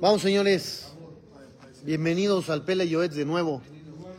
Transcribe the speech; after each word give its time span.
Vamos, 0.00 0.22
señores. 0.22 0.86
Bienvenidos 1.82 2.50
al 2.50 2.64
Pele 2.64 2.88
Yoetz 2.88 3.14
de 3.14 3.24
nuevo. 3.24 3.62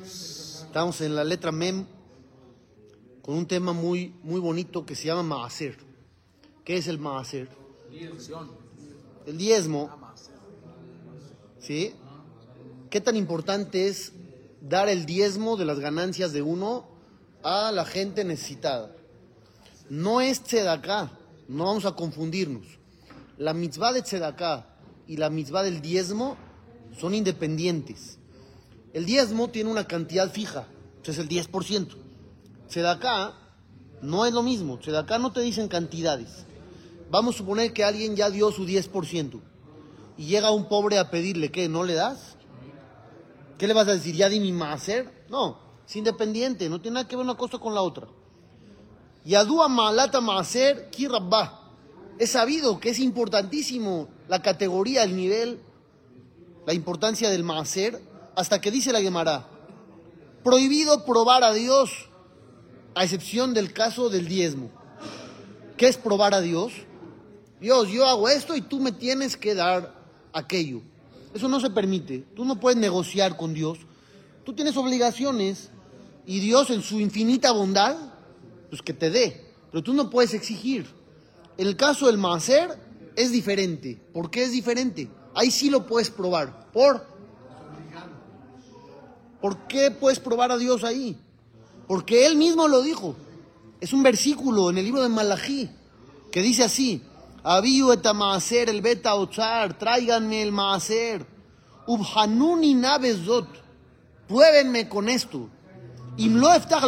Estamos 0.04 1.00
en 1.02 1.16
la 1.16 1.24
letra 1.24 1.52
Mem 1.52 1.86
con 3.22 3.36
un 3.36 3.48
tema 3.48 3.74
muy, 3.74 4.14
muy 4.24 4.40
bonito 4.40 4.86
que 4.86 4.96
se 4.96 5.06
llama 5.06 5.24
Maaser. 5.24 5.78
¿Qué 6.66 6.78
es 6.78 6.88
el 6.88 7.00
Maaser? 7.00 7.50
El 9.26 9.38
diezmo. 9.38 9.90
¿Sí? 11.60 11.94
¿Qué 12.90 13.00
tan 13.00 13.16
importante 13.16 13.88
es 13.88 14.12
dar 14.62 14.90
el 14.90 15.06
diezmo 15.06 15.58
de 15.58 15.66
las 15.66 15.80
ganancias 15.80 16.34
de 16.34 16.42
uno 16.42 16.86
a 17.44 17.72
la 17.72 17.86
gente 17.86 18.24
necesitada? 18.24 18.96
No 19.90 20.20
es 20.20 20.42
tzedaká, 20.42 21.12
no 21.48 21.66
vamos 21.66 21.86
a 21.86 21.94
confundirnos. 21.94 22.66
La 23.38 23.54
mitzvah 23.54 23.94
de 23.94 24.02
tzedaká 24.02 24.77
y 25.08 25.18
la 25.18 25.30
mitzvah 25.30 25.64
del 25.64 25.82
diezmo 25.82 26.38
son 27.00 27.14
independientes. 27.14 28.20
El 28.94 29.06
diezmo 29.06 29.50
tiene 29.50 29.70
una 29.70 29.88
cantidad 29.88 30.32
fija, 30.32 30.68
es 31.12 31.18
el 31.18 31.30
10%. 31.30 31.96
Tzedaká 32.68 33.34
no 34.02 34.26
es 34.26 34.34
lo 34.34 34.44
mismo, 34.44 34.78
tzedaká 34.78 35.18
no 35.18 35.32
te 35.32 35.42
dicen 35.42 35.68
cantidades. 35.68 36.46
Vamos 37.10 37.36
a 37.36 37.38
suponer 37.38 37.72
que 37.74 37.84
alguien 37.84 38.16
ya 38.16 38.30
dio 38.30 38.52
su 38.52 38.66
10% 38.66 39.40
y 40.18 40.26
llega 40.26 40.52
un 40.52 40.68
pobre 40.68 40.98
a 40.98 41.10
pedirle, 41.10 41.52
¿qué? 41.52 41.70
¿No 41.70 41.84
le 41.84 41.94
das? 41.94 42.36
¿Qué 43.58 43.68
le 43.68 43.74
vas 43.74 43.88
a 43.88 43.94
decir? 43.94 44.16
¿Ya 44.16 44.30
di 44.30 44.40
mi 44.40 44.52
maser? 44.52 45.26
No, 45.30 45.58
es 45.88 45.96
independiente, 45.96 46.70
no 46.70 46.82
tiene 46.82 46.96
nada 46.96 47.08
que 47.08 47.16
ver 47.16 47.24
una 47.24 47.38
cosa 47.38 47.58
con 47.58 47.74
la 47.74 47.82
otra. 47.82 48.08
Yadua 49.24 49.68
malata 49.68 50.22
maser 50.22 50.90
kirabba. 50.90 51.74
Es 52.20 52.32
sabido 52.32 52.80
que 52.80 52.90
es 52.90 53.00
importantísimo 53.00 54.10
la 54.28 54.42
categoría, 54.42 55.04
el 55.04 55.16
nivel, 55.16 55.60
la 56.66 56.74
importancia 56.74 57.30
del 57.30 57.44
maser, 57.44 58.02
hasta 58.36 58.62
que 58.62 58.72
dice 58.72 58.92
la 58.92 59.02
Gemara. 59.02 59.48
Prohibido 60.44 61.06
probar 61.06 61.44
a 61.44 61.54
Dios, 61.54 62.10
a 62.96 63.04
excepción 63.04 63.54
del 63.54 63.74
caso 63.74 64.10
del 64.10 64.28
diezmo. 64.28 64.70
¿Qué 65.78 65.88
es 65.88 65.98
probar 65.98 66.34
a 66.34 66.42
Dios? 66.42 66.74
Dios, 67.60 67.90
yo 67.90 68.08
hago 68.08 68.30
esto 68.30 68.56
y 68.56 68.62
tú 68.62 68.80
me 68.80 68.92
tienes 68.92 69.38
que 69.38 69.56
dar 69.56 69.94
aquello. 70.34 70.82
Eso 71.34 71.48
no 71.48 71.60
se 71.60 71.70
permite. 71.70 72.26
Tú 72.36 72.46
no 72.46 72.60
puedes 72.60 72.78
negociar 72.78 73.38
con 73.38 73.54
Dios. 73.54 73.80
Tú 74.44 74.54
tienes 74.54 74.78
obligaciones 74.78 75.70
y 76.26 76.40
Dios 76.40 76.70
en 76.70 76.82
su 76.82 77.00
infinita 77.00 77.52
bondad, 77.52 77.96
pues 78.70 78.82
que 78.82 78.94
te 78.94 79.10
dé. 79.10 79.46
Pero 79.72 79.84
tú 79.84 79.94
no 79.94 80.10
puedes 80.10 80.34
exigir. 80.34 80.88
El 81.58 81.76
caso 81.76 82.08
del 82.08 82.18
Maaser 82.18 82.87
es 83.18 83.32
diferente. 83.32 84.00
¿Por 84.14 84.30
qué 84.30 84.44
es 84.44 84.52
diferente? 84.52 85.10
Ahí 85.36 85.52
sí 85.52 85.70
lo 85.70 85.86
puedes 85.86 86.10
probar. 86.10 86.72
¿Por? 86.72 87.06
¿Por 89.42 89.68
qué 89.68 89.92
puedes 89.92 90.20
probar 90.20 90.52
a 90.52 90.58
Dios 90.58 90.84
ahí? 90.84 91.18
Porque 91.88 92.26
Él 92.26 92.38
mismo 92.38 92.68
lo 92.68 92.82
dijo. 92.82 93.16
Es 93.82 93.92
un 93.92 94.04
versículo 94.04 94.70
en 94.70 94.78
el 94.78 94.86
libro 94.86 95.02
de 95.02 95.10
Malají 95.10 95.70
que 96.32 96.42
dice 96.42 96.64
así. 96.64 97.02
Abiu 97.44 97.92
et 97.94 98.06
el 98.06 98.82
beta 98.82 99.16
ochar, 99.16 99.78
tráiganme 99.78 100.42
el 100.42 100.52
maaser. 100.52 101.26
Ubhanuni 101.88 102.74
nabezot, 102.74 103.48
pruébenme 104.28 104.90
con 104.90 105.08
esto. 105.08 105.50
Imlo 106.18 106.54
eftach 106.54 106.84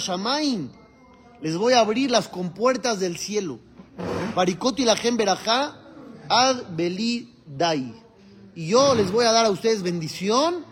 shamaim. 0.00 0.70
Les 1.40 1.56
voy 1.56 1.74
a 1.74 1.80
abrir 1.80 2.10
las 2.10 2.28
compuertas 2.28 2.98
del 2.98 3.16
cielo. 3.16 3.60
Parikoti 4.34 4.84
lachem 4.84 5.16
berajá 5.16 5.74
ad 6.28 6.56
beli 6.76 7.28
dai. 7.46 7.94
Y 8.54 8.68
yo 8.68 8.94
les 8.94 9.10
voy 9.10 9.24
a 9.24 9.32
dar 9.32 9.46
a 9.46 9.50
ustedes 9.50 9.82
bendición. 9.82 10.64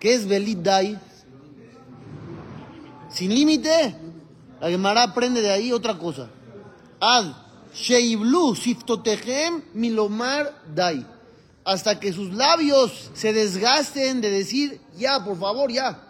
¿Qué 0.00 0.14
es 0.14 0.26
beli 0.26 0.54
dai? 0.54 0.98
Sin 3.10 3.34
límite. 3.34 3.96
La 4.60 4.68
Gemara 4.68 5.04
aprende 5.04 5.40
de 5.40 5.50
ahí 5.50 5.72
otra 5.72 5.98
cosa. 5.98 6.28
Ad 7.00 7.26
Sheiblu 7.74 8.54
siftotehem 8.56 9.62
milomar 9.74 10.52
dai. 10.74 11.06
Hasta 11.64 12.00
que 12.00 12.12
sus 12.12 12.32
labios 12.34 13.10
se 13.14 13.32
desgasten 13.32 14.20
de 14.20 14.30
decir, 14.30 14.80
ya, 14.96 15.22
por 15.24 15.38
favor, 15.38 15.70
ya. 15.70 16.02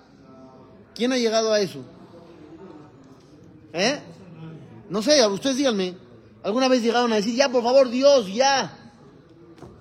¿Quién 0.94 1.12
ha 1.12 1.16
llegado 1.16 1.52
a 1.52 1.60
eso? 1.60 1.80
¿Eh? 3.72 3.98
No 4.88 5.02
sé, 5.02 5.26
ustedes 5.26 5.56
díganme. 5.56 6.07
¿Alguna 6.48 6.68
vez 6.68 6.82
llegaron 6.82 7.12
a 7.12 7.16
decir, 7.16 7.34
ya, 7.34 7.50
por 7.50 7.62
favor, 7.62 7.90
Dios, 7.90 8.32
ya? 8.32 8.74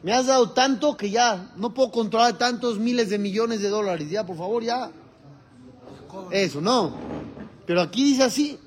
Me 0.04 0.12
has 0.12 0.26
dado 0.26 0.50
tanto 0.50 0.98
que 0.98 1.10
ya 1.10 1.54
no 1.56 1.74
puedo 1.74 1.92
controlar 1.92 2.38
tantos 2.38 2.78
miles 2.78 3.10
de 3.10 3.18
millones 3.18 3.62
de 3.62 3.70
dólares. 3.70 4.10
Ya, 4.10 4.26
por 4.26 4.36
favor, 4.36 4.62
ya. 4.62 4.92
Eso, 6.30 6.60
no. 6.60 6.94
Pero 7.66 7.80
aquí 7.80 8.04
dice 8.04 8.24
así. 8.24 8.60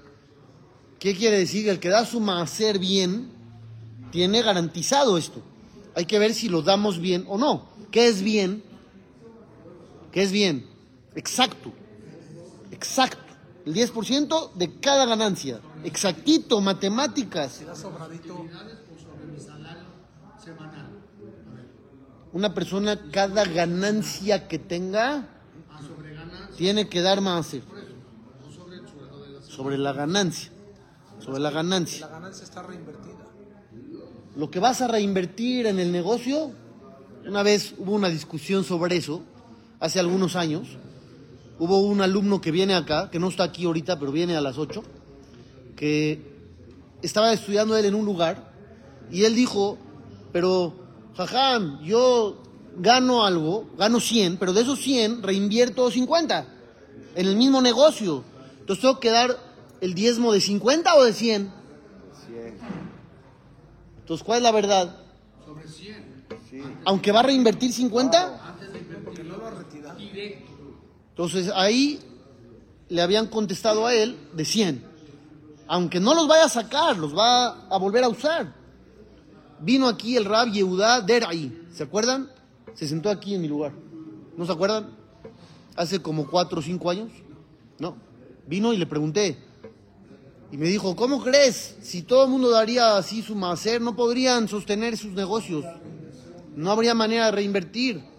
¿Qué 0.98 1.14
quiere 1.14 1.36
decir? 1.36 1.68
El 1.68 1.78
que 1.78 1.90
da 1.90 2.06
su 2.06 2.20
macer 2.20 2.78
bien 2.78 3.32
tiene 4.10 4.40
garantizado 4.40 5.18
esto. 5.18 5.42
Hay 5.94 6.06
que 6.06 6.18
ver 6.18 6.32
si 6.32 6.48
lo 6.48 6.62
damos 6.62 7.00
bien 7.00 7.26
o 7.28 7.36
no. 7.36 7.66
¿Qué 7.90 8.08
es 8.08 8.22
bien? 8.22 8.62
¿Qué 10.10 10.22
es 10.22 10.32
bien? 10.32 10.66
Exacto. 11.14 11.70
Exacto. 12.70 13.29
El 13.66 13.74
10% 13.74 14.52
de 14.54 14.80
cada 14.80 15.06
ganancia. 15.06 15.60
Exactito, 15.84 16.60
matemáticas. 16.60 17.62
Una 22.32 22.54
persona, 22.54 23.10
cada 23.10 23.44
ganancia 23.44 24.48
que 24.48 24.58
tenga, 24.58 25.28
tiene 26.56 26.88
que 26.88 27.00
dar 27.00 27.20
más. 27.20 27.56
Sobre 29.48 29.76
la 29.76 29.92
ganancia 29.92 30.52
sobre 31.20 31.40
la 31.40 31.50
ganancia. 31.50 32.06
La 32.06 32.12
ganancia 32.12 32.44
está 32.44 32.62
reinvertida. 32.62 33.16
Lo 34.36 34.50
que 34.50 34.58
vas 34.58 34.80
a 34.80 34.88
reinvertir 34.88 35.66
en 35.66 35.78
el 35.78 35.92
negocio, 35.92 36.52
una 37.26 37.42
vez 37.42 37.74
hubo 37.78 37.92
una 37.92 38.08
discusión 38.08 38.64
sobre 38.64 38.96
eso, 38.96 39.22
hace 39.78 40.00
algunos 40.00 40.36
años. 40.36 40.68
Hubo 41.60 41.80
un 41.80 42.00
alumno 42.00 42.40
que 42.40 42.50
viene 42.50 42.74
acá, 42.74 43.10
que 43.10 43.18
no 43.18 43.28
está 43.28 43.44
aquí 43.44 43.66
ahorita, 43.66 43.98
pero 43.98 44.10
viene 44.10 44.34
a 44.34 44.40
las 44.40 44.56
8, 44.56 44.82
que 45.76 46.18
estaba 47.02 47.34
estudiando 47.34 47.76
él 47.76 47.84
en 47.84 47.94
un 47.94 48.06
lugar 48.06 48.50
y 49.10 49.24
él 49.24 49.34
dijo, 49.34 49.76
pero, 50.32 50.74
jajam, 51.18 51.82
yo 51.82 52.42
gano 52.78 53.26
algo, 53.26 53.68
gano 53.76 54.00
100, 54.00 54.38
pero 54.38 54.54
de 54.54 54.62
esos 54.62 54.78
100 54.80 55.22
reinvierto 55.22 55.90
50 55.90 56.46
en 57.14 57.26
el 57.26 57.36
mismo 57.36 57.60
negocio. 57.60 58.24
Entonces 58.60 58.80
tengo 58.80 58.98
que 58.98 59.10
dar 59.10 59.36
el 59.82 59.92
diezmo 59.92 60.32
de 60.32 60.40
50 60.40 60.94
o 60.94 61.04
de 61.04 61.12
100? 61.12 61.52
100. 62.26 62.58
Entonces, 64.00 64.24
¿cuál 64.24 64.38
es 64.38 64.42
la 64.44 64.52
verdad? 64.52 64.96
Sobre 65.44 65.68
100. 65.68 66.24
Sí. 66.48 66.62
Aunque 66.86 67.12
va 67.12 67.20
a 67.20 67.24
reinvertir 67.24 67.70
50? 67.70 68.48
antes 68.48 68.72
de 68.72 68.78
porque 69.04 69.24
no 69.24 69.36
lo 69.36 69.46
ha 69.46 69.50
retirado. 69.50 69.98
Directo. 69.98 70.49
Entonces, 71.20 71.52
ahí 71.54 72.00
le 72.88 73.02
habían 73.02 73.26
contestado 73.26 73.86
a 73.86 73.94
él 73.94 74.16
de 74.32 74.42
100. 74.46 74.82
Aunque 75.68 76.00
no 76.00 76.14
los 76.14 76.26
vaya 76.26 76.46
a 76.46 76.48
sacar, 76.48 76.96
los 76.96 77.14
va 77.14 77.68
a 77.68 77.76
volver 77.76 78.04
a 78.04 78.08
usar. 78.08 78.54
Vino 79.60 79.86
aquí 79.86 80.16
el 80.16 80.24
Rab 80.24 80.50
Yehudá 80.50 81.02
Derai. 81.02 81.52
¿Se 81.74 81.82
acuerdan? 81.82 82.30
Se 82.72 82.88
sentó 82.88 83.10
aquí 83.10 83.34
en 83.34 83.42
mi 83.42 83.48
lugar. 83.48 83.74
¿No 84.34 84.46
se 84.46 84.52
acuerdan? 84.52 84.96
Hace 85.76 86.00
como 86.00 86.26
4 86.26 86.58
o 86.58 86.62
5 86.62 86.88
años. 86.90 87.12
No. 87.78 87.98
Vino 88.46 88.72
y 88.72 88.78
le 88.78 88.86
pregunté, 88.86 89.36
y 90.50 90.56
me 90.56 90.68
dijo, 90.68 90.96
¿cómo 90.96 91.22
crees? 91.22 91.76
Si 91.82 92.00
todo 92.00 92.24
el 92.24 92.30
mundo 92.30 92.48
daría 92.48 92.96
así 92.96 93.20
su 93.20 93.34
macer, 93.34 93.82
no 93.82 93.94
podrían 93.94 94.48
sostener 94.48 94.96
sus 94.96 95.12
negocios. 95.12 95.66
No 96.56 96.70
habría 96.70 96.94
manera 96.94 97.26
de 97.26 97.32
reinvertir. 97.32 98.09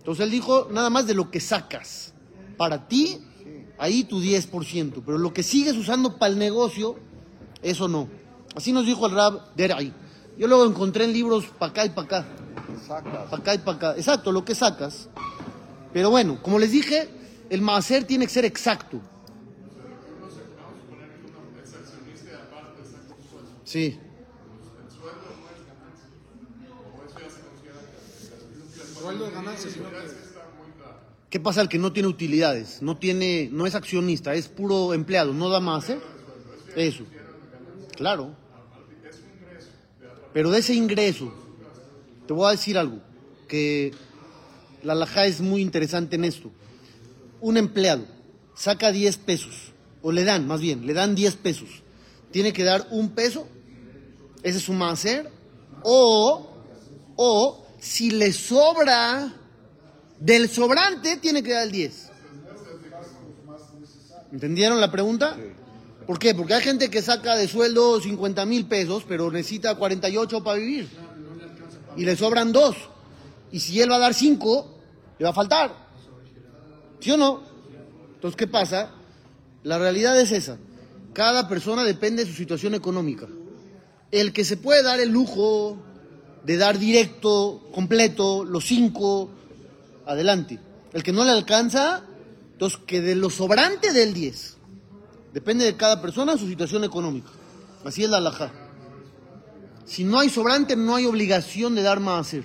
Entonces 0.00 0.24
él 0.24 0.30
dijo, 0.30 0.68
nada 0.72 0.88
más 0.88 1.06
de 1.06 1.14
lo 1.14 1.30
que 1.30 1.40
sacas. 1.40 2.14
Para 2.56 2.88
ti, 2.88 3.20
ahí 3.78 4.04
tu 4.04 4.20
10%. 4.20 5.02
Pero 5.04 5.18
lo 5.18 5.32
que 5.32 5.42
sigues 5.42 5.76
usando 5.76 6.18
para 6.18 6.32
el 6.32 6.38
negocio, 6.38 6.96
eso 7.62 7.86
no. 7.86 8.08
Así 8.56 8.72
nos 8.72 8.86
dijo 8.86 9.06
el 9.06 9.12
Rab 9.12 9.54
Derai. 9.54 9.92
Yo 10.38 10.46
luego 10.48 10.64
encontré 10.64 11.04
en 11.04 11.12
libros 11.12 11.44
para 11.58 11.70
acá 11.70 11.84
y 11.84 11.90
para 11.90 12.06
acá. 12.06 12.26
Para 12.88 13.36
acá 13.36 13.54
y 13.54 13.58
para 13.58 13.76
acá. 13.76 13.94
Exacto, 13.96 14.32
lo 14.32 14.44
que 14.44 14.54
sacas. 14.54 15.08
Pero 15.92 16.08
bueno, 16.10 16.42
como 16.42 16.58
les 16.58 16.72
dije, 16.72 17.08
el 17.50 17.60
macer 17.60 18.04
tiene 18.04 18.26
que 18.26 18.32
ser 18.32 18.46
exacto. 18.46 19.00
Sí. 23.64 23.98
¿Qué 31.30 31.38
pasa 31.38 31.60
al 31.60 31.68
que 31.68 31.78
no 31.78 31.92
tiene 31.92 32.08
utilidades? 32.08 32.82
No 32.82 32.96
tiene, 32.96 33.48
no 33.52 33.66
es 33.66 33.74
accionista, 33.76 34.34
es 34.34 34.48
puro 34.48 34.94
empleado, 34.94 35.32
no 35.32 35.48
da 35.48 35.60
más, 35.60 35.88
¿eh? 35.88 36.00
Eso. 36.74 37.04
Claro. 37.96 38.34
Pero 40.32 40.50
de 40.50 40.58
ese 40.58 40.74
ingreso, 40.74 41.32
te 42.26 42.32
voy 42.32 42.48
a 42.48 42.50
decir 42.50 42.76
algo, 42.76 43.00
que 43.46 43.92
la 44.82 44.92
alajá 44.92 45.26
es 45.26 45.40
muy 45.40 45.60
interesante 45.60 46.16
en 46.16 46.24
esto. 46.24 46.50
Un 47.40 47.56
empleado 47.56 48.04
saca 48.54 48.90
10 48.90 49.16
pesos, 49.18 49.72
o 50.02 50.10
le 50.12 50.24
dan, 50.24 50.46
más 50.46 50.60
bien, 50.60 50.86
le 50.86 50.94
dan 50.94 51.14
10 51.14 51.36
pesos. 51.36 51.68
Tiene 52.32 52.52
que 52.52 52.64
dar 52.64 52.88
un 52.90 53.10
peso, 53.10 53.46
ese 54.42 54.58
es 54.58 54.64
su 54.64 54.72
macer, 54.72 55.30
o, 55.82 56.50
o 57.16 57.66
si 57.80 58.10
le 58.10 58.32
sobra 58.32 59.32
del 60.18 60.48
sobrante, 60.48 61.16
tiene 61.16 61.42
que 61.42 61.52
dar 61.52 61.64
el 61.64 61.72
10. 61.72 62.10
¿Entendieron 64.32 64.80
la 64.80 64.92
pregunta? 64.92 65.36
¿Por 66.06 66.18
qué? 66.18 66.34
Porque 66.34 66.54
hay 66.54 66.62
gente 66.62 66.90
que 66.90 67.02
saca 67.02 67.34
de 67.36 67.48
sueldo 67.48 68.00
50 68.00 68.44
mil 68.46 68.66
pesos, 68.66 69.04
pero 69.08 69.30
necesita 69.30 69.74
48 69.74 70.44
para 70.44 70.58
vivir. 70.58 70.88
Y 71.96 72.04
le 72.04 72.16
sobran 72.16 72.52
dos. 72.52 72.76
Y 73.50 73.60
si 73.60 73.80
él 73.80 73.90
va 73.90 73.96
a 73.96 74.00
dar 74.00 74.14
cinco, 74.14 74.78
le 75.18 75.24
va 75.24 75.30
a 75.30 75.34
faltar. 75.34 75.74
¿Sí 77.00 77.10
o 77.10 77.16
no? 77.16 77.42
Entonces, 78.14 78.36
¿qué 78.36 78.46
pasa? 78.46 78.90
La 79.62 79.78
realidad 79.78 80.20
es 80.20 80.30
esa. 80.30 80.58
Cada 81.14 81.48
persona 81.48 81.82
depende 81.82 82.24
de 82.24 82.30
su 82.30 82.36
situación 82.36 82.74
económica. 82.74 83.26
El 84.10 84.32
que 84.32 84.44
se 84.44 84.56
puede 84.56 84.82
dar 84.82 85.00
el 85.00 85.08
lujo 85.08 85.76
de 86.44 86.56
dar 86.56 86.78
directo, 86.78 87.68
completo, 87.72 88.44
los 88.44 88.64
cinco, 88.66 89.30
adelante. 90.06 90.58
El 90.92 91.02
que 91.02 91.12
no 91.12 91.24
le 91.24 91.30
alcanza, 91.30 92.04
entonces 92.52 92.80
que 92.86 93.00
de 93.00 93.14
lo 93.14 93.30
sobrante 93.30 93.92
del 93.92 94.14
10. 94.14 94.56
Depende 95.32 95.64
de 95.64 95.76
cada 95.76 96.02
persona 96.02 96.36
su 96.36 96.48
situación 96.48 96.84
económica. 96.84 97.30
Así 97.84 98.04
es 98.04 98.10
la 98.10 98.18
alajá. 98.18 98.52
Si 99.84 100.04
no 100.04 100.18
hay 100.18 100.28
sobrante, 100.28 100.76
no 100.76 100.96
hay 100.96 101.06
obligación 101.06 101.74
de 101.74 101.82
dar 101.82 102.00
más 102.00 102.26
hacer. 102.26 102.44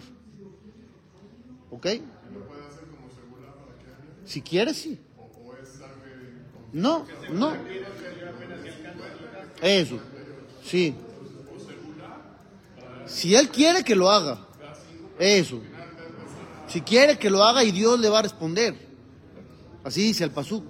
¿Ok? 1.72 1.88
Si 4.26 4.42
quieres, 4.42 4.78
sí. 4.78 5.00
No, 6.74 7.06
no. 7.32 7.54
Eso, 9.62 10.00
sí. 10.64 10.96
Si 13.08 13.36
él 13.36 13.50
quiere 13.50 13.84
que 13.84 13.96
lo 13.96 14.10
haga, 14.10 14.40
eso. 15.20 15.62
Si 16.68 16.82
quiere 16.82 17.18
que 17.18 17.30
lo 17.30 17.44
haga 17.44 17.64
y 17.64 17.72
Dios 17.72 18.00
le 18.00 18.10
va 18.10 18.20
a 18.20 18.24
responder. 18.24 18.76
Así 19.84 20.02
dice 20.02 20.24
el 20.24 20.32
pasuk. 20.32 20.66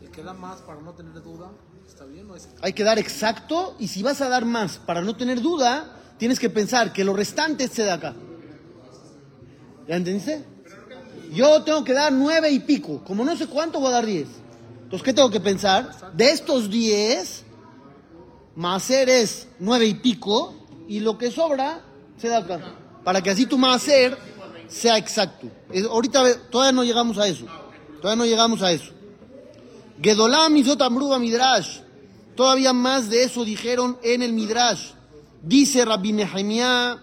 El 0.00 0.10
que 0.10 0.22
da 0.22 0.32
más 0.32 0.60
para 0.62 0.80
no 0.80 0.94
tener 0.94 1.22
duda, 1.22 1.50
¿está 1.86 2.04
bien 2.06 2.30
o 2.30 2.36
es? 2.36 2.48
Hay 2.62 2.72
que 2.72 2.82
dar 2.82 2.98
exacto 2.98 3.76
y 3.78 3.88
si 3.88 4.02
vas 4.02 4.20
a 4.20 4.28
dar 4.28 4.44
más 4.44 4.78
para 4.78 5.02
no 5.02 5.16
tener 5.16 5.40
duda, 5.40 5.96
tienes 6.18 6.38
que 6.38 6.48
pensar 6.48 6.92
que 6.92 7.04
lo 7.04 7.14
restante 7.14 7.64
es 7.64 7.76
de 7.76 7.90
acá. 7.90 8.14
¿Ya 9.86 9.96
entendiste? 9.96 10.44
Yo 11.32 11.62
tengo 11.62 11.84
que 11.84 11.92
dar 11.92 12.12
nueve 12.12 12.50
y 12.50 12.60
pico. 12.60 13.02
Como 13.04 13.24
no 13.24 13.36
sé 13.36 13.46
cuánto, 13.46 13.80
voy 13.80 13.88
a 13.88 13.92
dar 13.92 14.06
diez. 14.06 14.28
Entonces, 14.82 15.02
¿qué 15.02 15.12
tengo 15.12 15.30
que 15.30 15.40
pensar? 15.40 16.12
De 16.14 16.30
estos 16.30 16.70
diez, 16.70 17.44
hacer 18.62 19.08
es 19.08 19.48
nueve 19.58 19.86
y 19.86 19.94
pico 19.94 20.61
y 20.92 21.00
lo 21.00 21.16
que 21.16 21.30
sobra 21.30 21.80
se 22.18 22.28
da 22.28 22.38
acá. 22.38 22.60
Para 23.02 23.22
que 23.22 23.30
así 23.30 23.46
tu 23.46 23.56
hacer 23.64 24.14
sea 24.68 24.98
exacto. 24.98 25.48
Ahorita 25.90 26.50
todavía 26.50 26.72
no 26.72 26.84
llegamos 26.84 27.16
a 27.16 27.26
eso. 27.26 27.46
Todavía 28.02 28.22
no 28.22 28.26
llegamos 28.26 28.60
a 28.60 28.72
eso. 28.72 28.92
Gedolam 30.02 30.52
midrash. 30.52 31.78
Todavía 32.36 32.74
más 32.74 33.08
de 33.08 33.24
eso 33.24 33.42
dijeron 33.42 33.96
en 34.02 34.22
el 34.22 34.34
midrash. 34.34 34.90
Dice 35.40 35.82
Rabbi 35.82 36.12
Nehemiah, 36.12 36.98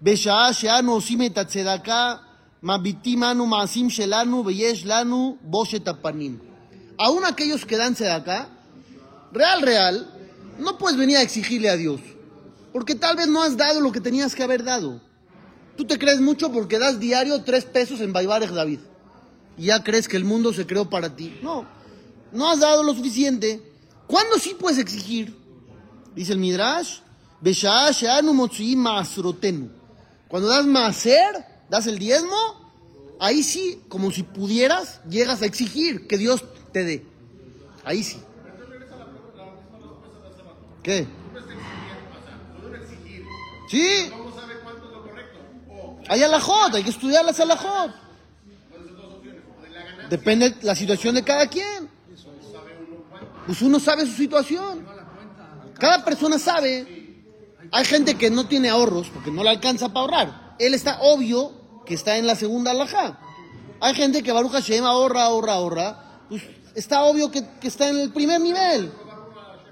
Beshaa 0.00 0.50
she'anu 0.52 0.94
osime 0.94 1.28
tatzedaká, 1.28 2.18
mabitim 2.62 3.24
anu 3.24 3.44
maasim 3.44 3.90
shelanu, 3.90 4.42
beyesh 4.42 4.86
lanu, 4.86 5.36
boshet 5.42 5.86
apanim. 5.86 6.40
Aún 6.96 7.26
aquellos 7.26 7.66
que 7.66 7.76
dan 7.76 7.94
acá, 8.10 8.48
real, 9.32 9.60
real, 9.60 10.10
no 10.58 10.78
puedes 10.78 10.96
venir 10.96 11.18
a 11.18 11.22
exigirle 11.22 11.68
a 11.68 11.76
Dios. 11.76 12.00
Porque 12.72 12.94
tal 12.94 13.16
vez 13.16 13.28
no 13.28 13.42
has 13.42 13.56
dado 13.56 13.80
lo 13.80 13.92
que 13.92 14.00
tenías 14.00 14.34
que 14.34 14.42
haber 14.42 14.64
dado. 14.64 15.00
Tú 15.76 15.84
te 15.86 15.98
crees 15.98 16.20
mucho 16.20 16.52
porque 16.52 16.78
das 16.78 16.98
diario 17.00 17.42
tres 17.42 17.64
pesos 17.64 18.00
en 18.00 18.12
Baibarej 18.12 18.50
David. 18.50 18.80
Y 19.56 19.66
ya 19.66 19.82
crees 19.82 20.08
que 20.08 20.16
el 20.16 20.24
mundo 20.24 20.52
se 20.52 20.66
creó 20.66 20.88
para 20.88 21.14
ti. 21.14 21.38
No, 21.42 21.66
no 22.32 22.50
has 22.50 22.60
dado 22.60 22.82
lo 22.82 22.94
suficiente. 22.94 23.62
¿Cuándo 24.06 24.38
sí 24.38 24.56
puedes 24.58 24.78
exigir? 24.78 25.36
Dice 26.14 26.32
el 26.32 26.38
Midrash. 26.38 27.00
Cuando 30.28 30.48
das 30.48 30.66
maaser, 30.66 31.46
das 31.68 31.86
el 31.86 31.98
diezmo, 31.98 32.36
ahí 33.18 33.42
sí, 33.42 33.82
como 33.88 34.10
si 34.10 34.22
pudieras, 34.22 35.00
llegas 35.08 35.42
a 35.42 35.46
exigir 35.46 36.06
que 36.06 36.18
Dios 36.18 36.44
te 36.72 36.84
dé. 36.84 37.06
Ahí 37.84 38.04
sí. 38.04 38.18
¿Qué? 40.82 41.06
Sí. 43.72 44.12
Hay 46.06 46.22
alajot, 46.22 46.74
hay 46.74 46.84
que 46.84 46.90
estudiar 46.90 47.24
las 47.24 47.40
alajot. 47.40 47.90
Depende 50.10 50.50
de 50.50 50.62
la 50.62 50.74
situación 50.74 51.14
de 51.14 51.22
cada 51.24 51.46
quien. 51.46 51.88
Pues 53.46 53.62
uno 53.62 53.80
sabe 53.80 54.04
su 54.04 54.12
situación. 54.12 54.86
Cada 55.78 56.04
persona 56.04 56.38
sabe. 56.38 57.24
Hay 57.70 57.84
gente 57.86 58.16
que 58.16 58.30
no 58.30 58.46
tiene 58.46 58.68
ahorros 58.68 59.08
porque 59.08 59.30
no 59.30 59.42
le 59.42 59.48
alcanza 59.48 59.88
para 59.88 60.00
ahorrar. 60.00 60.56
Él 60.58 60.74
está 60.74 60.98
obvio 61.00 61.82
que 61.86 61.94
está 61.94 62.18
en 62.18 62.26
la 62.26 62.36
segunda 62.36 62.72
alajá. 62.72 63.18
Hay 63.80 63.94
gente 63.94 64.22
que 64.22 64.32
Baruch 64.32 64.52
Hashem 64.52 64.84
ahorra, 64.84 65.24
ahorra, 65.24 65.54
ahorra. 65.54 66.26
Pues 66.28 66.42
está 66.74 67.04
obvio 67.04 67.30
que, 67.30 67.42
que 67.58 67.68
está 67.68 67.88
en 67.88 68.00
el 68.00 68.12
primer 68.12 68.38
nivel. 68.38 68.92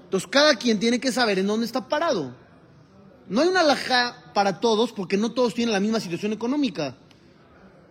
Entonces 0.05 0.27
cada 0.27 0.55
quien 0.55 0.79
tiene 0.79 0.99
que 0.99 1.11
saber 1.11 1.37
en 1.37 1.45
dónde 1.45 1.67
está 1.67 1.87
parado. 1.87 2.40
No 3.27 3.41
hay 3.41 3.47
una 3.47 3.61
alajá 3.61 4.31
para 4.33 4.59
todos 4.59 4.91
porque 4.91 5.17
no 5.17 5.31
todos 5.31 5.53
tienen 5.53 5.73
la 5.73 5.79
misma 5.79 5.99
situación 5.99 6.33
económica. 6.33 6.95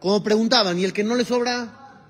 Como 0.01 0.23
preguntaban, 0.23 0.79
¿y 0.79 0.85
el 0.85 0.93
que 0.93 1.05
no 1.05 1.15
le 1.15 1.25
sobra? 1.25 2.03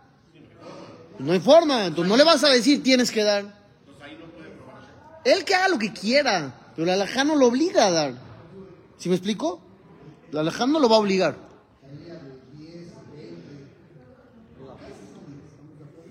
Pues 1.12 1.26
no 1.26 1.32
hay 1.32 1.40
forma. 1.40 1.86
Entonces 1.86 2.08
no 2.08 2.16
le 2.16 2.24
vas 2.24 2.42
a 2.44 2.48
decir 2.48 2.82
tienes 2.82 3.10
que 3.10 3.22
dar. 3.22 3.60
Él 5.24 5.44
que 5.44 5.54
haga 5.54 5.68
lo 5.68 5.78
que 5.78 5.92
quiera, 5.92 6.72
pero 6.74 6.86
la 6.86 6.94
alajá 6.94 7.24
no 7.24 7.36
lo 7.36 7.46
obliga 7.46 7.86
a 7.86 7.90
dar. 7.90 8.14
¿Sí 8.96 9.08
me 9.08 9.16
explico? 9.16 9.60
La 10.30 10.40
alajá 10.40 10.66
no 10.66 10.78
lo 10.78 10.88
va 10.88 10.96
a 10.96 11.00
obligar. 11.00 11.36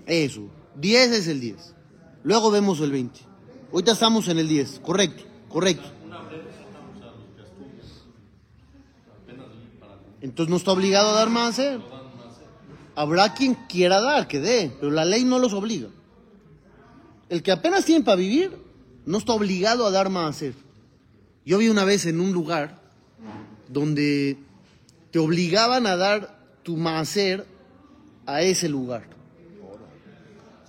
Eso. 0.06 0.50
10 0.76 1.12
es 1.12 1.28
el 1.28 1.40
10. 1.40 1.76
Luego 2.24 2.52
vemos 2.52 2.80
el 2.82 2.92
20. 2.92 3.20
Ahorita 3.72 3.92
estamos 3.94 4.28
en 4.28 4.40
el 4.40 4.48
10. 4.48 4.80
Correcto, 4.80 5.24
correcto. 5.48 5.90
Entonces 10.22 10.50
no 10.50 10.58
está 10.58 10.72
obligado 10.72 11.10
a 11.10 11.14
dar 11.14 11.30
más. 11.30 11.60
¿eh? 11.60 11.80
Habrá 12.96 13.34
quien 13.34 13.56
quiera 13.68 14.02
dar, 14.02 14.28
que 14.28 14.40
dé, 14.40 14.76
pero 14.80 14.92
la 14.92 15.06
ley 15.06 15.24
no 15.24 15.40
los 15.40 15.54
obliga. 15.54 15.90
El 17.30 17.44
que 17.44 17.52
apenas 17.52 17.86
tiene 17.86 18.04
para 18.04 18.18
vivir, 18.18 18.52
no 19.06 19.18
está 19.18 19.34
obligado 19.34 19.86
a 19.86 19.92
dar 19.92 20.10
más. 20.10 20.42
¿eh? 20.42 20.54
Yo 21.46 21.58
vi 21.58 21.70
una 21.70 21.86
vez 21.86 22.06
en 22.06 22.20
un 22.20 22.34
lugar 22.34 22.80
donde 23.68 24.38
te 25.12 25.20
obligaban 25.20 25.86
a 25.88 25.96
dar 25.96 26.40
tu 26.64 26.76
maaser 26.76 27.46
a 28.26 28.42
ese 28.42 28.68
lugar. 28.68 29.08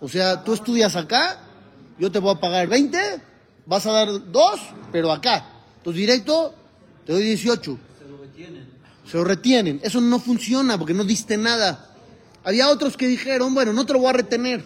O 0.01 0.09
sea, 0.09 0.45
tú 0.45 0.55
estudias 0.55 0.97
acá, 0.97 1.41
yo 1.99 2.11
te 2.11 2.19
voy 2.19 2.35
a 2.35 2.41
pagar 2.41 2.69
20, 2.69 2.99
vas 3.67 3.87
a 3.87 3.93
dar 3.93 4.33
2, 4.33 4.61
pero 4.93 5.13
acá. 5.13 5.47
Entonces 5.77 6.01
directo, 6.01 6.55
te 7.05 7.13
doy 7.13 7.23
18. 7.23 7.79
Se 9.11 9.17
lo 9.17 9.25
retienen. 9.25 9.81
Eso 9.83 10.01
no 10.01 10.21
funciona 10.21 10.79
porque 10.79 10.95
no 10.95 11.03
diste 11.03 11.37
nada. 11.37 11.91
Había 12.45 12.69
otros 12.69 12.97
que 12.97 13.09
dijeron, 13.09 13.55
bueno, 13.55 13.73
no 13.73 13.85
te 13.85 13.93
lo 13.93 13.99
voy 13.99 14.11
a 14.11 14.13
retener. 14.13 14.65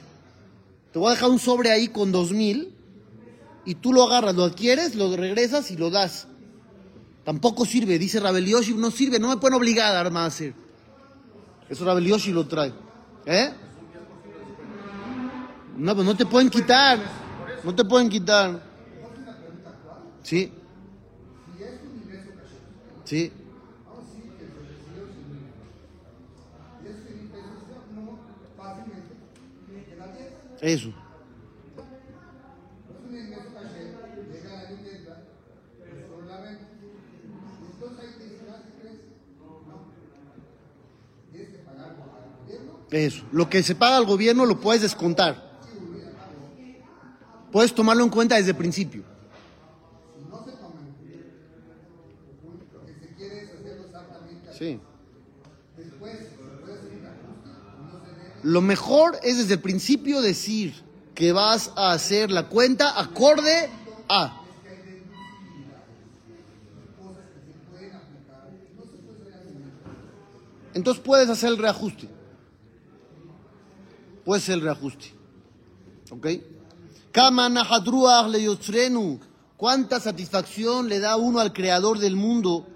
Te 0.93 0.99
voy 0.99 1.09
a 1.09 1.15
dejar 1.15 1.31
un 1.31 1.39
sobre 1.39 1.71
ahí 1.71 1.89
con 1.89 2.13
2000 2.13 2.73
y 3.65 3.75
tú 3.77 3.93
lo 3.93 4.05
agarras, 4.05 4.35
lo 4.35 4.45
adquieres, 4.45 4.95
lo 4.97 5.17
regresas 5.17 5.71
y 5.71 5.77
lo 5.77 5.89
das. 5.91 6.27
Tampoco 7.25 7.65
sirve, 7.65 7.99
dice 7.99 8.21
Rabel 8.21 8.45
Yoshi, 8.45 8.75
no 8.75 8.91
sirve, 8.91 9.19
no 9.19 9.29
me 9.29 9.39
pueden 9.39 9.55
obligar 9.55 9.91
a 9.91 9.95
dar 9.95 10.13
más. 10.13 10.43
Eso 10.43 11.85
Rabel 11.85 12.05
Yoshi 12.05 12.31
lo 12.31 12.47
trae. 12.47 12.73
¿Eh? 13.25 13.51
No, 15.79 15.95
pues 15.95 16.07
no 16.07 16.15
te 16.15 16.27
pueden 16.27 16.51
quitar. 16.51 16.99
No 17.65 17.75
te 17.75 17.83
pueden 17.83 18.11
quitar. 18.11 18.63
Sí. 20.23 20.53
Sí. 23.05 23.33
Eso. 30.65 30.91
Eso. 42.91 43.25
Lo 43.33 43.51
que 43.51 43.63
se 43.63 43.75
paga 43.75 43.99
al 43.99 44.07
gobierno 44.07 44.47
lo 44.47 44.59
puedes 44.59 44.81
descontar. 44.81 45.59
Puedes 47.53 47.75
tomarlo 47.75 48.03
en 48.05 48.09
cuenta 48.09 48.37
desde 48.37 48.53
el 48.53 48.57
principio. 48.57 49.03
Si 50.17 50.25
no 50.31 50.45
se 50.45 50.53
lo 52.73 52.87
que 52.87 52.95
se 52.95 53.15
quiere 53.15 53.43
es 53.43 53.51
hacerlo 53.51 53.85
exactamente. 53.85 54.53
Sí. 54.59 54.81
Lo 58.45 58.61
mejor 58.61 59.19
es 59.23 59.39
desde 59.39 59.55
el 59.55 59.61
principio 59.61 60.21
decir 60.21 60.75
que 61.15 61.33
vas 61.33 61.73
a 61.77 61.93
hacer 61.93 62.31
la 62.31 62.47
cuenta 62.47 63.01
acorde 63.01 63.71
a. 64.07 64.43
Entonces 70.75 71.03
puedes 71.03 71.31
hacer 71.31 71.49
el 71.49 71.57
reajuste. 71.57 72.07
Puedes 74.27 74.45
hacer 74.45 74.57
el 74.57 74.61
reajuste. 74.61 75.15
¿Ok? 76.11 76.27
¿Cuánta 79.57 80.01
satisfacción 80.01 80.91
le 80.91 81.01
da 81.01 81.17
uno 81.17 81.41
al 81.41 81.55
creador 81.55 81.99
del 81.99 82.15
mundo 82.15 82.67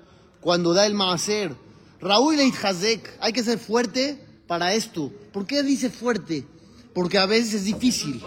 cuando 0.41 0.73
da 0.73 0.87
el 0.87 0.95
maaser? 0.95 1.55
Raúl 2.01 2.41
Hazek, 2.41 3.19
hay 3.21 3.35
que 3.35 3.45
ser 3.45 3.59
fuerte 3.59 4.28
para 4.49 4.75
esto. 4.75 5.13
¿Por 5.33 5.47
qué 5.47 5.63
dice 5.63 5.91
fuerte? 5.91 6.45
Porque 6.93 7.19
a 7.19 7.27
veces 7.27 7.55
es 7.55 7.65
difícil. 7.65 8.21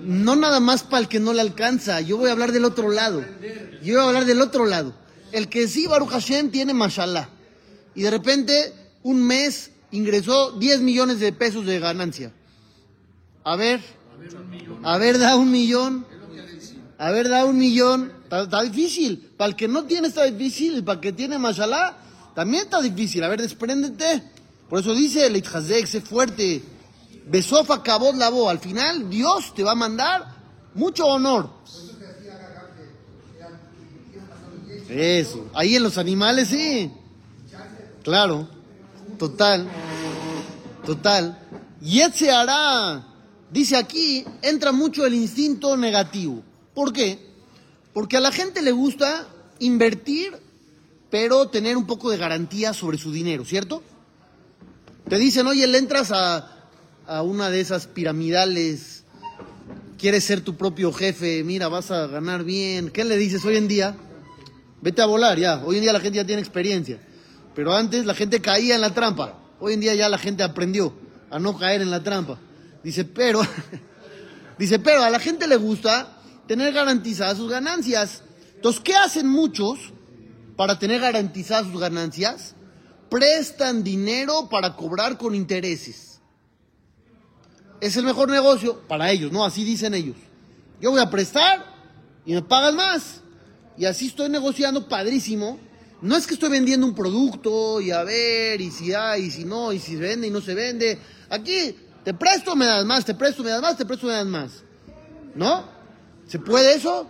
No 0.00 0.34
nada 0.34 0.58
más 0.58 0.82
para 0.82 1.02
el 1.02 1.08
que 1.08 1.20
no 1.20 1.32
le 1.32 1.40
alcanza. 1.40 2.00
Yo 2.00 2.16
voy 2.16 2.30
a 2.30 2.32
hablar 2.32 2.50
del 2.50 2.64
otro 2.64 2.90
lado. 2.90 3.24
Yo 3.84 3.94
voy 3.94 4.02
a 4.02 4.08
hablar 4.08 4.24
del 4.24 4.40
otro 4.40 4.66
lado. 4.66 4.92
El 5.30 5.48
que 5.48 5.68
sí, 5.68 5.86
Baruch 5.86 6.08
Hashem, 6.08 6.50
tiene 6.50 6.74
mashallah. 6.74 7.28
Y 7.94 8.02
de 8.02 8.10
repente, 8.10 8.72
un 9.04 9.22
mes 9.22 9.70
ingresó 9.92 10.52
10 10.52 10.80
millones 10.80 11.20
de 11.20 11.32
pesos 11.32 11.64
de 11.66 11.78
ganancia. 11.78 12.32
A 13.44 13.54
ver, 13.54 13.80
a 14.82 14.98
ver, 14.98 15.18
da 15.18 15.36
un 15.36 15.50
millón. 15.50 16.06
A 16.98 17.10
ver, 17.10 17.28
da 17.28 17.44
un 17.44 17.58
millón. 17.58 18.12
Está, 18.30 18.62
difícil. 18.62 19.30
Para 19.36 19.50
el 19.50 19.56
que 19.56 19.68
no 19.68 19.84
tiene 19.84 20.08
está 20.08 20.24
difícil. 20.24 20.82
Para 20.82 20.94
el 20.94 21.00
que 21.00 21.12
tiene 21.12 21.38
mashallah, 21.38 21.96
también 22.34 22.64
está 22.64 22.80
difícil. 22.80 23.22
A 23.24 23.28
ver, 23.28 23.42
despréndete. 23.42 24.31
Por 24.72 24.80
eso 24.80 24.94
dice 24.94 25.26
el 25.26 25.36
Itchazek, 25.36 25.84
sé 25.84 26.00
fuerte. 26.00 26.62
Besofa 27.26 27.74
acabó 27.74 28.10
la 28.14 28.30
voz. 28.30 28.50
Al 28.50 28.58
final, 28.58 29.10
Dios 29.10 29.52
te 29.54 29.62
va 29.62 29.72
a 29.72 29.74
mandar 29.74 30.34
mucho 30.72 31.04
honor. 31.04 31.50
Eso. 34.88 35.50
Ahí 35.52 35.76
en 35.76 35.82
los 35.82 35.98
animales, 35.98 36.48
sí. 36.48 36.90
Claro. 38.02 38.48
Total. 39.18 39.68
Total. 40.86 41.38
Y 41.82 42.00
se 42.14 42.30
hará. 42.30 43.06
Dice 43.50 43.76
aquí, 43.76 44.24
entra 44.40 44.72
mucho 44.72 45.04
el 45.04 45.12
instinto 45.12 45.76
negativo. 45.76 46.42
¿Por 46.72 46.94
qué? 46.94 47.18
Porque 47.92 48.16
a 48.16 48.20
la 48.20 48.32
gente 48.32 48.62
le 48.62 48.72
gusta 48.72 49.28
invertir, 49.58 50.32
pero 51.10 51.48
tener 51.48 51.76
un 51.76 51.86
poco 51.86 52.08
de 52.08 52.16
garantía 52.16 52.72
sobre 52.72 52.96
su 52.96 53.12
dinero, 53.12 53.44
¿cierto? 53.44 53.82
Te 55.08 55.18
dicen, 55.18 55.46
oye, 55.46 55.66
le 55.66 55.78
entras 55.78 56.10
a, 56.12 56.48
una 57.22 57.50
de 57.50 57.60
esas 57.60 57.86
piramidales, 57.86 59.04
quieres 59.98 60.24
ser 60.24 60.40
tu 60.40 60.56
propio 60.56 60.92
jefe, 60.92 61.44
mira, 61.44 61.68
vas 61.68 61.90
a 61.90 62.06
ganar 62.06 62.44
bien. 62.44 62.90
¿Qué 62.90 63.04
le 63.04 63.16
dices 63.16 63.44
hoy 63.44 63.56
en 63.56 63.68
día? 63.68 63.96
Vete 64.80 65.02
a 65.02 65.06
volar 65.06 65.38
ya. 65.38 65.62
Hoy 65.64 65.76
en 65.76 65.82
día 65.82 65.92
la 65.92 66.00
gente 66.00 66.16
ya 66.16 66.26
tiene 66.26 66.40
experiencia. 66.40 67.00
Pero 67.54 67.74
antes 67.74 68.06
la 68.06 68.14
gente 68.14 68.40
caía 68.40 68.74
en 68.74 68.80
la 68.80 68.94
trampa. 68.94 69.38
Hoy 69.60 69.74
en 69.74 69.80
día 69.80 69.94
ya 69.94 70.08
la 70.08 70.18
gente 70.18 70.42
aprendió 70.42 70.94
a 71.30 71.38
no 71.38 71.58
caer 71.58 71.82
en 71.82 71.90
la 71.90 72.02
trampa. 72.02 72.38
Dice, 72.82 73.04
pero, 73.04 73.42
dice, 74.58 74.78
pero 74.78 75.02
a 75.02 75.10
la 75.10 75.18
gente 75.18 75.46
le 75.46 75.56
gusta 75.56 76.18
tener 76.46 76.72
garantizadas 76.72 77.36
sus 77.36 77.50
ganancias. 77.50 78.22
Entonces, 78.54 78.80
¿qué 78.82 78.94
hacen 78.94 79.26
muchos 79.26 79.78
para 80.56 80.78
tener 80.78 81.00
garantizadas 81.00 81.66
sus 81.70 81.80
ganancias? 81.80 82.54
Prestan 83.12 83.84
dinero 83.84 84.48
para 84.48 84.74
cobrar 84.74 85.18
con 85.18 85.34
intereses. 85.34 86.18
Es 87.78 87.94
el 87.98 88.06
mejor 88.06 88.30
negocio 88.30 88.80
para 88.88 89.10
ellos, 89.10 89.30
¿no? 89.30 89.44
Así 89.44 89.64
dicen 89.64 89.92
ellos. 89.92 90.16
Yo 90.80 90.92
voy 90.92 91.00
a 91.00 91.10
prestar 91.10 91.62
y 92.24 92.32
me 92.32 92.40
pagan 92.40 92.74
más. 92.74 93.20
Y 93.76 93.84
así 93.84 94.06
estoy 94.06 94.30
negociando 94.30 94.88
padrísimo. 94.88 95.58
No 96.00 96.16
es 96.16 96.26
que 96.26 96.32
estoy 96.32 96.48
vendiendo 96.48 96.86
un 96.86 96.94
producto 96.94 97.82
y 97.82 97.90
a 97.90 98.02
ver, 98.02 98.62
y 98.62 98.70
si 98.70 98.94
hay, 98.94 99.24
y 99.24 99.30
si 99.30 99.44
no, 99.44 99.74
y 99.74 99.78
si 99.78 99.92
se 99.92 99.98
vende 99.98 100.28
y 100.28 100.30
no 100.30 100.40
se 100.40 100.54
vende. 100.54 100.98
Aquí, 101.28 101.76
te 102.04 102.14
presto, 102.14 102.56
me 102.56 102.64
das 102.64 102.86
más, 102.86 103.04
te 103.04 103.14
presto, 103.14 103.42
me 103.42 103.50
das 103.50 103.60
más, 103.60 103.76
te 103.76 103.84
presto, 103.84 104.06
me 104.06 104.14
das 104.14 104.26
más. 104.26 104.64
¿No? 105.34 105.66
¿Se 106.28 106.38
puede 106.38 106.76
eso? 106.76 107.06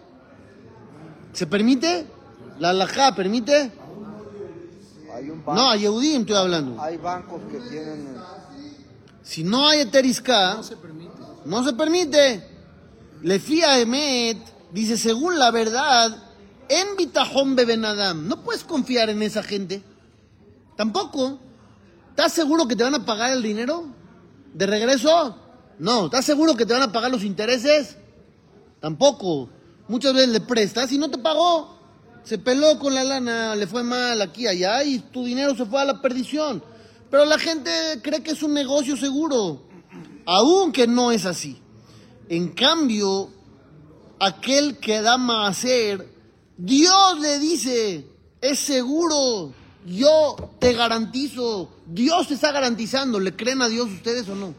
¿Se 1.32 1.47
permite? 1.47 2.06
¿La 2.59 2.71
alajá 2.71 3.14
permite? 3.14 3.71
No, 5.47 5.71
a 5.71 5.76
Yehudim 5.76 6.23
estoy 6.23 6.37
hablando. 6.37 6.81
Hay 6.81 6.97
bancos 6.97 7.41
que 7.50 7.59
tienen... 7.59 8.17
Si 9.23 9.45
no 9.45 9.69
hay 9.69 9.81
eterisca, 9.81 10.55
no 10.55 10.62
se 10.62 10.76
permite. 10.76 11.12
No 11.45 11.64
se 11.64 11.73
permite. 11.73 12.49
Le 13.23 13.38
fía 13.38 13.79
Emet, 13.79 14.38
dice, 14.73 14.97
según 14.97 15.38
la 15.38 15.50
verdad, 15.50 16.17
en 16.69 16.97
Bitajón 16.97 17.55
Bebenadam, 17.55 18.26
no 18.26 18.43
puedes 18.43 18.64
confiar 18.64 19.11
en 19.11 19.23
esa 19.23 19.43
gente. 19.43 19.83
Tampoco. 20.76 21.38
¿Estás 22.11 22.33
seguro 22.33 22.67
que 22.67 22.76
te 22.76 22.85
van 22.85 22.95
a 22.95 23.05
pagar 23.05 23.33
el 23.33 23.43
dinero? 23.43 23.87
¿De 24.52 24.67
regreso? 24.67 25.37
No. 25.79 26.07
¿Estás 26.07 26.25
seguro 26.25 26.57
que 26.57 26.67
te 26.67 26.73
van 26.73 26.83
a 26.83 26.93
pagar 26.93 27.11
los 27.11 27.23
intereses? 27.23 27.97
Tampoco. 28.81 29.49
Muchas 29.87 30.14
veces 30.14 30.31
le 30.31 30.41
prestas 30.41 30.91
y 30.93 30.99
no 30.99 31.11
te 31.11 31.19
pagó 31.19 31.81
se 32.25 32.38
peló 32.38 32.79
con 32.79 32.95
la 32.95 33.05
lana, 33.05 33.57
le 33.57 33.67
fue 33.67 33.83
mal 33.83 34.21
aquí, 34.23 34.47
allá 34.47 34.85
y 34.85 34.99
tu 34.99 35.25
dinero 35.25 35.55
se 35.57 35.67
fue 35.67 35.81
a 35.81 35.85
la 35.85 36.00
perdición. 36.00 36.62
Pero 37.11 37.25
la 37.25 37.38
gente 37.38 37.71
cree 38.02 38.23
que 38.23 38.31
es 38.31 38.43
un 38.43 38.55
negocio 38.55 38.97
seguro, 38.97 39.62
aunque 40.25 40.87
no 40.87 41.12
es 41.12 41.26
así. 41.26 41.61
En 42.29 42.49
cambio, 42.50 43.29
aquel 44.19 44.79
que 44.79 45.02
da 45.02 45.19
más 45.19 45.59
hacer, 45.59 46.09
Dios 46.57 47.21
le 47.21 47.38
dice, 47.38 48.07
es 48.41 48.59
seguro, 48.59 49.52
yo 49.85 50.50
te 50.59 50.73
garantizo, 50.73 51.71
Dios 51.87 52.29
te 52.29 52.35
está 52.35 52.52
garantizando, 52.52 53.19
¿le 53.21 53.35
creen 53.35 53.62
a 53.62 53.69
Dios 53.69 53.91
ustedes 53.91 54.29
o 54.29 54.35
no? 54.35 54.55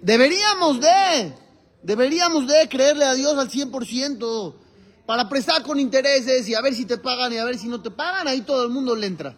Deberíamos 0.00 0.80
de. 0.80 1.43
Deberíamos 1.84 2.46
de 2.46 2.66
creerle 2.66 3.04
a 3.04 3.12
Dios 3.12 3.36
al 3.36 3.50
100% 3.50 4.54
para 5.04 5.28
prestar 5.28 5.62
con 5.62 5.78
intereses 5.78 6.48
y 6.48 6.54
a 6.54 6.62
ver 6.62 6.74
si 6.74 6.86
te 6.86 6.96
pagan 6.96 7.30
y 7.34 7.36
a 7.36 7.44
ver 7.44 7.58
si 7.58 7.68
no 7.68 7.82
te 7.82 7.90
pagan, 7.90 8.26
ahí 8.26 8.40
todo 8.40 8.64
el 8.64 8.70
mundo 8.70 8.96
le 8.96 9.06
entra. 9.06 9.36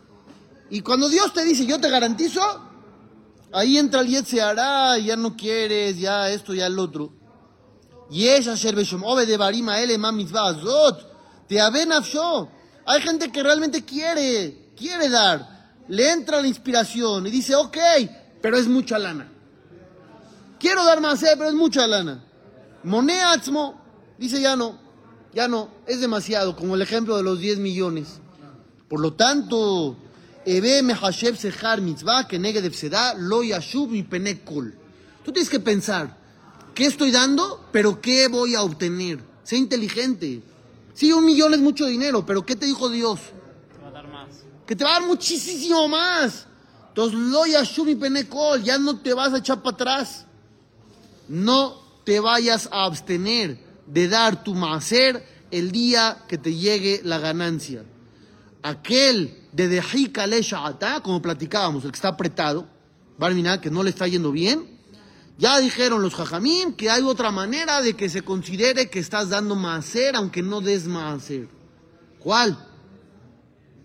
Y 0.70 0.80
cuando 0.80 1.08
Dios 1.08 1.32
te 1.32 1.44
dice, 1.44 1.66
yo 1.66 1.80
te 1.80 1.90
garantizo, 1.90 2.40
ahí 3.52 3.78
entra 3.78 4.00
el 4.00 4.06
Yet 4.06 4.26
se 4.26 4.40
hará, 4.40 4.96
ya 4.98 5.16
no 5.16 5.36
quieres, 5.36 5.98
ya 5.98 6.30
esto, 6.30 6.54
ya 6.54 6.66
el 6.66 6.78
otro. 6.78 7.12
Y 8.12 8.28
esa 8.28 8.54
de 8.54 9.36
Barima 9.36 9.74
te 11.48 11.60
Hay 11.60 13.02
gente 13.02 13.32
que 13.32 13.42
realmente 13.42 13.84
quiere, 13.84 14.72
quiere 14.76 15.08
dar, 15.08 15.74
le 15.88 16.12
entra 16.12 16.40
la 16.40 16.46
inspiración 16.46 17.26
y 17.26 17.30
dice, 17.32 17.56
ok, 17.56 17.76
pero 18.40 18.56
es 18.56 18.68
mucha 18.68 19.00
lana. 19.00 19.32
Quiero 20.60 20.84
dar 20.84 21.00
más, 21.00 21.20
eh, 21.24 21.34
pero 21.36 21.48
es 21.48 21.54
mucha 21.54 21.88
lana. 21.88 22.25
Moneatzmo, 22.86 23.80
dice 24.16 24.40
ya 24.40 24.54
no, 24.54 24.78
ya 25.34 25.48
no, 25.48 25.70
es 25.88 26.00
demasiado, 26.00 26.54
como 26.54 26.76
el 26.76 26.82
ejemplo 26.82 27.16
de 27.16 27.24
los 27.24 27.40
10 27.40 27.58
millones. 27.58 28.20
Por 28.88 29.00
lo 29.00 29.14
tanto, 29.14 29.96
Ebe 30.44 30.84
Mehashev 30.84 31.36
Sehar 31.36 31.80
Mitzvah, 31.80 32.28
que 32.28 32.38
negue 32.38 32.62
de 32.62 32.70
lo 33.18 33.42
yashub 33.42 33.90
mi 33.90 34.04
penekol. 34.04 34.78
Tú 35.24 35.32
tienes 35.32 35.50
que 35.50 35.58
pensar, 35.58 36.16
¿qué 36.76 36.86
estoy 36.86 37.10
dando? 37.10 37.66
Pero 37.72 38.00
¿qué 38.00 38.28
voy 38.28 38.54
a 38.54 38.62
obtener? 38.62 39.18
Sé 39.42 39.56
inteligente. 39.56 40.40
Sí, 40.94 41.10
un 41.10 41.24
millón 41.24 41.54
es 41.54 41.60
mucho 41.60 41.86
dinero, 41.86 42.24
pero 42.24 42.46
¿qué 42.46 42.54
te 42.54 42.66
dijo 42.66 42.88
Dios? 42.88 43.18
Te 43.74 43.82
va 43.82 43.88
a 43.88 43.90
dar 43.90 44.08
más. 44.08 44.28
Que 44.64 44.76
te 44.76 44.84
va 44.84 44.90
a 44.90 45.00
dar 45.00 45.08
muchísimo 45.08 45.88
más. 45.88 46.46
Entonces, 46.90 47.18
lo 47.18 47.46
yashub 47.46 47.86
mi 47.86 47.96
penekol, 47.96 48.62
ya 48.62 48.78
no 48.78 49.00
te 49.00 49.12
vas 49.12 49.34
a 49.34 49.38
echar 49.38 49.60
para 49.60 49.74
atrás. 49.74 50.24
No 51.28 51.85
te 52.06 52.20
vayas 52.20 52.68
a 52.72 52.84
abstener 52.84 53.58
de 53.86 54.08
dar 54.08 54.42
tu 54.42 54.54
macer 54.54 55.26
el 55.50 55.72
día 55.72 56.24
que 56.28 56.38
te 56.38 56.54
llegue 56.54 57.00
la 57.04 57.18
ganancia. 57.18 57.84
Aquel 58.62 59.36
de 59.52 59.68
Dejika 59.68 60.26
Sha'ata, 60.26 61.00
como 61.02 61.20
platicábamos, 61.20 61.84
el 61.84 61.90
que 61.90 61.96
está 61.96 62.08
apretado, 62.08 62.68
Barminá, 63.18 63.60
que 63.60 63.70
no 63.70 63.82
le 63.82 63.90
está 63.90 64.06
yendo 64.06 64.30
bien, 64.30 64.78
ya 65.36 65.58
dijeron 65.58 66.00
los 66.00 66.14
jajamim 66.14 66.74
que 66.74 66.88
hay 66.88 67.02
otra 67.02 67.30
manera 67.30 67.82
de 67.82 67.94
que 67.94 68.08
se 68.08 68.22
considere 68.22 68.88
que 68.88 69.00
estás 69.00 69.28
dando 69.28 69.54
macer 69.56 70.16
aunque 70.16 70.42
no 70.42 70.60
des 70.60 70.86
macer. 70.86 71.48
¿Cuál? 72.20 72.56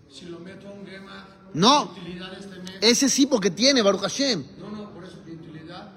Si 0.08 0.26
lo 0.26 0.38
meto 0.38 0.68
a 0.68 0.72
un 0.72 0.86
Gema, 0.86 1.28
No. 1.54 1.94
este. 2.38 2.88
Ese 2.90 3.08
sí 3.08 3.26
porque 3.26 3.50
tiene, 3.50 3.82
Baruch 3.82 4.00
Hashem. 4.02 4.44
No, 4.58 4.70
no, 4.70 4.90
por 4.92 5.04
eso 5.04 5.18
mi 5.24 5.32
utilidad 5.32 5.92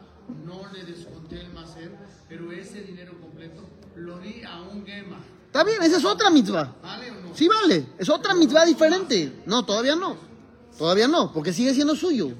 no 0.45 0.61
le 0.71 0.83
desconté 0.83 1.41
el 1.41 1.51
Maser, 1.53 1.91
pero 2.29 2.51
ese 2.51 2.81
dinero 2.81 3.19
completo 3.19 3.67
lo 3.95 4.19
di 4.19 4.43
a 4.43 4.54
un 4.71 4.85
Gema. 4.85 5.19
Está 5.47 5.63
bien, 5.63 5.81
esa 5.83 5.97
es 5.97 6.05
otra 6.05 6.29
mitzvah. 6.29 6.75
¿Vale 6.81 7.11
o 7.11 7.13
no? 7.15 7.35
Sí 7.35 7.47
vale, 7.47 7.87
es 7.97 8.09
otra 8.09 8.33
mitzvah 8.33 8.65
diferente. 8.65 9.41
No, 9.45 9.63
todavía 9.65 9.95
no. 9.95 10.17
Todavía 10.77 11.07
no, 11.07 11.31
porque 11.31 11.53
sigue 11.53 11.73
siendo 11.73 11.95
suyo. 11.95 12.31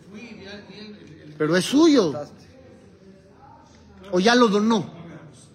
Pero 1.38 1.56
es 1.56 1.66
suyo. 1.66 2.14
O 4.12 4.20
ya 4.20 4.36
lo 4.36 4.48
donó. 4.48 4.80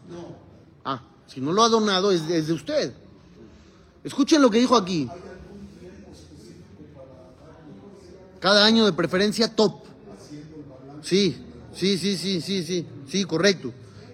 No, 0.08 0.36
Ah, 0.84 1.02
si 1.26 1.40
no 1.40 1.52
lo 1.52 1.62
ha 1.62 1.68
donado 1.68 2.10
es 2.10 2.26
de, 2.26 2.38
es 2.38 2.46
de 2.46 2.52
usted. 2.54 2.94
Escuchen 4.02 4.40
lo 4.40 4.50
que 4.50 4.58
dijo 4.58 4.76
aquí. 4.76 5.08
Cada 8.40 8.64
año 8.64 8.86
de 8.86 8.92
preferencia 8.94 9.54
top. 9.54 9.82
Sí, 11.02 11.36
sí, 11.74 11.98
sí, 11.98 12.16
sí, 12.16 12.40
sí, 12.40 12.64
sí, 12.64 12.86
sí, 13.06 13.24
correcto. 13.24 13.72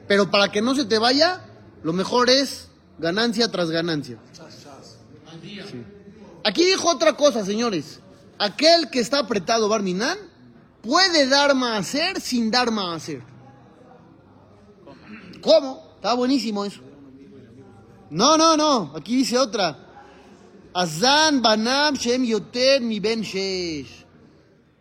Pero 0.09 0.31
para 0.31 0.51
que 0.51 0.61
no 0.61 0.75
se 0.75 0.85
te 0.85 0.99
vaya, 0.99 1.45
lo 1.87 1.93
mejor 1.93 2.29
es 2.29 2.67
ganancia 2.99 3.49
tras 3.49 3.71
ganancia. 3.71 4.19
Aquí 6.43 6.65
dijo 6.65 6.91
otra 6.91 7.17
cosa, 7.17 7.45
señores. 7.45 8.01
Aquel 8.39 8.91
que 8.91 8.99
está 8.99 9.21
apretado 9.21 9.69
Barminan 9.69 10.19
puede 10.83 11.29
dar 11.29 11.53
hacer 11.77 12.21
sin 12.21 12.51
dar 12.51 12.71
hacer. 12.77 13.23
¿Cómo? 15.41 15.93
Está 15.95 16.15
buenísimo 16.15 16.65
eso. 16.65 16.81
No, 18.11 18.37
no, 18.37 18.57
no. 18.57 18.93
Aquí 18.97 19.19
dice 19.19 19.39
otra. 19.39 19.79
Azan 20.75 21.41
Banam 21.41 21.95
Shem 21.95 22.25
Yoter 22.25 22.81
mi 22.81 22.99
Ben 22.99 23.21
Shesh. 23.21 24.05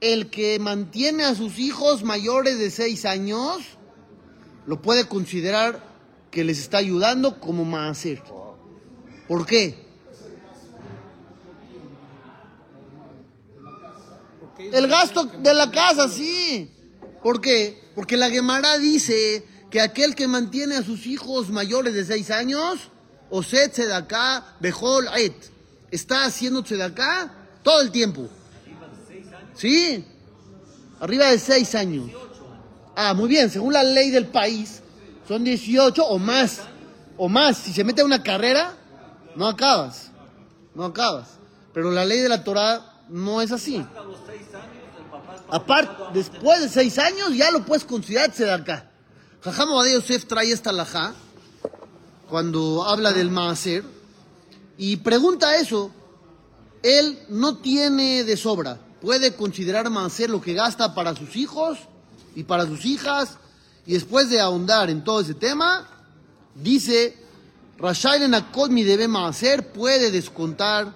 El 0.02 0.32
que 0.32 0.58
mantiene 0.58 1.24
a 1.26 1.36
sus 1.36 1.60
hijos 1.60 2.02
mayores 2.02 2.58
de 2.58 2.72
seis 2.72 3.06
años 3.06 3.62
lo 4.66 4.82
puede 4.82 5.08
considerar 5.08 5.95
que 6.36 6.44
les 6.44 6.60
está 6.60 6.80
ayudando 6.80 7.40
como 7.40 7.64
maaser. 7.64 8.22
¿Por 9.26 9.46
qué? 9.46 9.86
El 14.60 14.88
gasto 14.90 15.24
de 15.24 15.54
la 15.54 15.72
casa, 15.72 16.10
sí. 16.10 16.70
¿Por 17.24 17.40
qué? 17.40 17.82
Porque 17.96 18.18
la 18.18 18.30
Gemara 18.30 18.78
dice 18.78 19.46
que 19.72 19.80
aquel 19.80 20.14
que 20.14 20.28
mantiene 20.28 20.76
a 20.76 20.84
sus 20.84 21.06
hijos 21.06 21.52
mayores 21.52 21.94
de 21.94 22.04
seis 22.04 22.30
años, 22.32 22.92
Oset 23.30 23.74
Sedaká, 23.74 24.58
Bejol 24.60 25.08
Et, 25.16 25.34
está 25.90 26.26
haciendo 26.26 26.66
Sedaká 26.66 27.34
todo 27.64 27.80
el 27.80 27.92
tiempo. 27.92 28.28
Sí, 29.54 30.04
arriba 31.00 31.32
de 31.32 31.40
seis 31.40 31.76
años. 31.76 32.12
Ah, 32.94 33.14
muy 33.14 33.30
bien, 33.30 33.50
según 33.50 33.72
la 33.72 33.84
ley 33.84 34.12
del 34.12 34.28
país, 34.28 34.82
son 35.28 35.44
18 35.44 36.04
o 36.06 36.20
más. 36.20 36.62
O 37.18 37.30
más, 37.30 37.58
si 37.58 37.72
se 37.72 37.84
mete 37.84 38.02
a 38.02 38.06
una 38.06 38.22
carrera, 38.22 38.74
no 39.36 39.48
acabas. 39.48 40.12
No 40.74 40.86
acabas. 40.86 41.28
Pero 41.74 41.92
la 41.92 42.06
ley 42.06 42.20
de 42.20 42.30
la 42.30 42.44
Torah 42.44 43.04
no 43.10 43.42
es 43.42 43.52
así. 43.52 43.86
Aparte, 45.50 46.04
después 46.14 46.62
de 46.62 46.70
seis 46.70 46.98
años 46.98 47.36
ya 47.36 47.52
lo 47.52 47.66
puedes 47.66 47.86
considerar 47.86 48.32
acá. 48.52 48.90
Jajam 49.42 49.70
Yosef 49.94 50.26
trae 50.26 50.52
esta 50.52 50.72
alajá 50.72 51.14
cuando 52.30 52.84
habla 52.84 53.14
del 53.14 53.30
maaser 53.30 53.84
y 54.78 54.98
pregunta 54.98 55.56
eso. 55.58 55.92
Él 56.82 57.20
no 57.30 57.58
tiene 57.58 58.24
de 58.24 58.38
sobra. 58.38 58.80
Puede 59.02 59.36
considerar 59.36 59.90
maaser 59.90 60.30
lo 60.30 60.42
que 60.42 60.54
gasta 60.54 60.96
para 60.96 61.16
sus 61.16 61.36
hijos 61.36 61.78
y 62.36 62.44
para 62.44 62.66
sus 62.66 62.86
hijas. 62.86 63.38
Y 63.86 63.94
después 63.94 64.30
de 64.30 64.40
ahondar 64.40 64.90
en 64.90 65.04
todo 65.04 65.22
ese 65.22 65.34
tema, 65.34 65.88
dice, 66.56 67.18
Rashailen 67.78 68.34
Akot 68.34 68.72
mi 68.72 68.84
debe 68.84 69.08
maaser 69.08 69.72
puede 69.72 70.12
descontar 70.12 70.94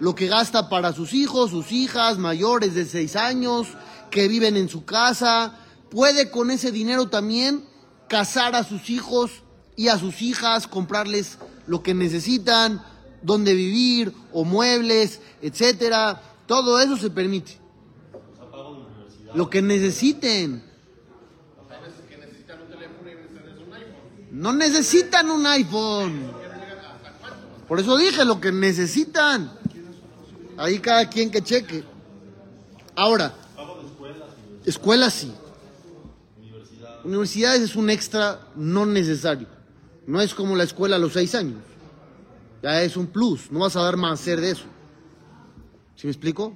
lo 0.00 0.14
que 0.14 0.26
gasta 0.26 0.68
para 0.68 0.92
sus 0.92 1.12
hijos, 1.12 1.50
sus 1.50 1.70
hijas 1.72 2.18
mayores 2.18 2.74
de 2.74 2.86
seis 2.86 3.16
años, 3.16 3.68
que 4.10 4.28
viven 4.28 4.56
en 4.56 4.68
su 4.68 4.84
casa, 4.84 5.58
puede 5.90 6.30
con 6.30 6.50
ese 6.50 6.72
dinero 6.72 7.08
también 7.08 7.64
casar 8.08 8.54
a 8.54 8.64
sus 8.64 8.90
hijos 8.90 9.30
y 9.76 9.88
a 9.88 9.98
sus 9.98 10.22
hijas, 10.22 10.66
comprarles 10.66 11.38
lo 11.66 11.82
que 11.82 11.94
necesitan, 11.94 12.82
donde 13.22 13.54
vivir 13.54 14.12
o 14.32 14.44
muebles, 14.44 15.20
etcétera. 15.40 16.20
Todo 16.46 16.80
eso 16.80 16.96
se 16.96 17.10
permite. 17.10 17.58
Lo 19.34 19.48
que 19.48 19.62
necesiten. 19.62 20.71
No 24.32 24.54
necesitan 24.54 25.30
un 25.30 25.46
iPhone. 25.46 26.32
Por 27.68 27.78
eso 27.78 27.98
dije 27.98 28.24
lo 28.24 28.40
que 28.40 28.50
necesitan. 28.50 29.52
Ahí 30.56 30.78
cada 30.78 31.08
quien 31.10 31.30
que 31.30 31.42
cheque. 31.42 31.84
Ahora, 32.96 33.34
escuelas 34.64 35.12
sí. 35.12 35.34
Universidades 37.04 37.60
es 37.60 37.76
un 37.76 37.90
extra 37.90 38.40
no 38.56 38.86
necesario. 38.86 39.48
No 40.06 40.18
es 40.22 40.32
como 40.32 40.56
la 40.56 40.64
escuela 40.64 40.96
a 40.96 40.98
los 40.98 41.12
seis 41.12 41.34
años. 41.34 41.60
Ya 42.62 42.82
es 42.82 42.96
un 42.96 43.08
plus. 43.08 43.50
No 43.50 43.60
vas 43.60 43.76
a 43.76 43.82
dar 43.82 43.98
más 43.98 44.18
hacer 44.18 44.40
de 44.40 44.52
eso. 44.52 44.64
¿Sí 45.94 46.06
me 46.06 46.10
explico? 46.10 46.54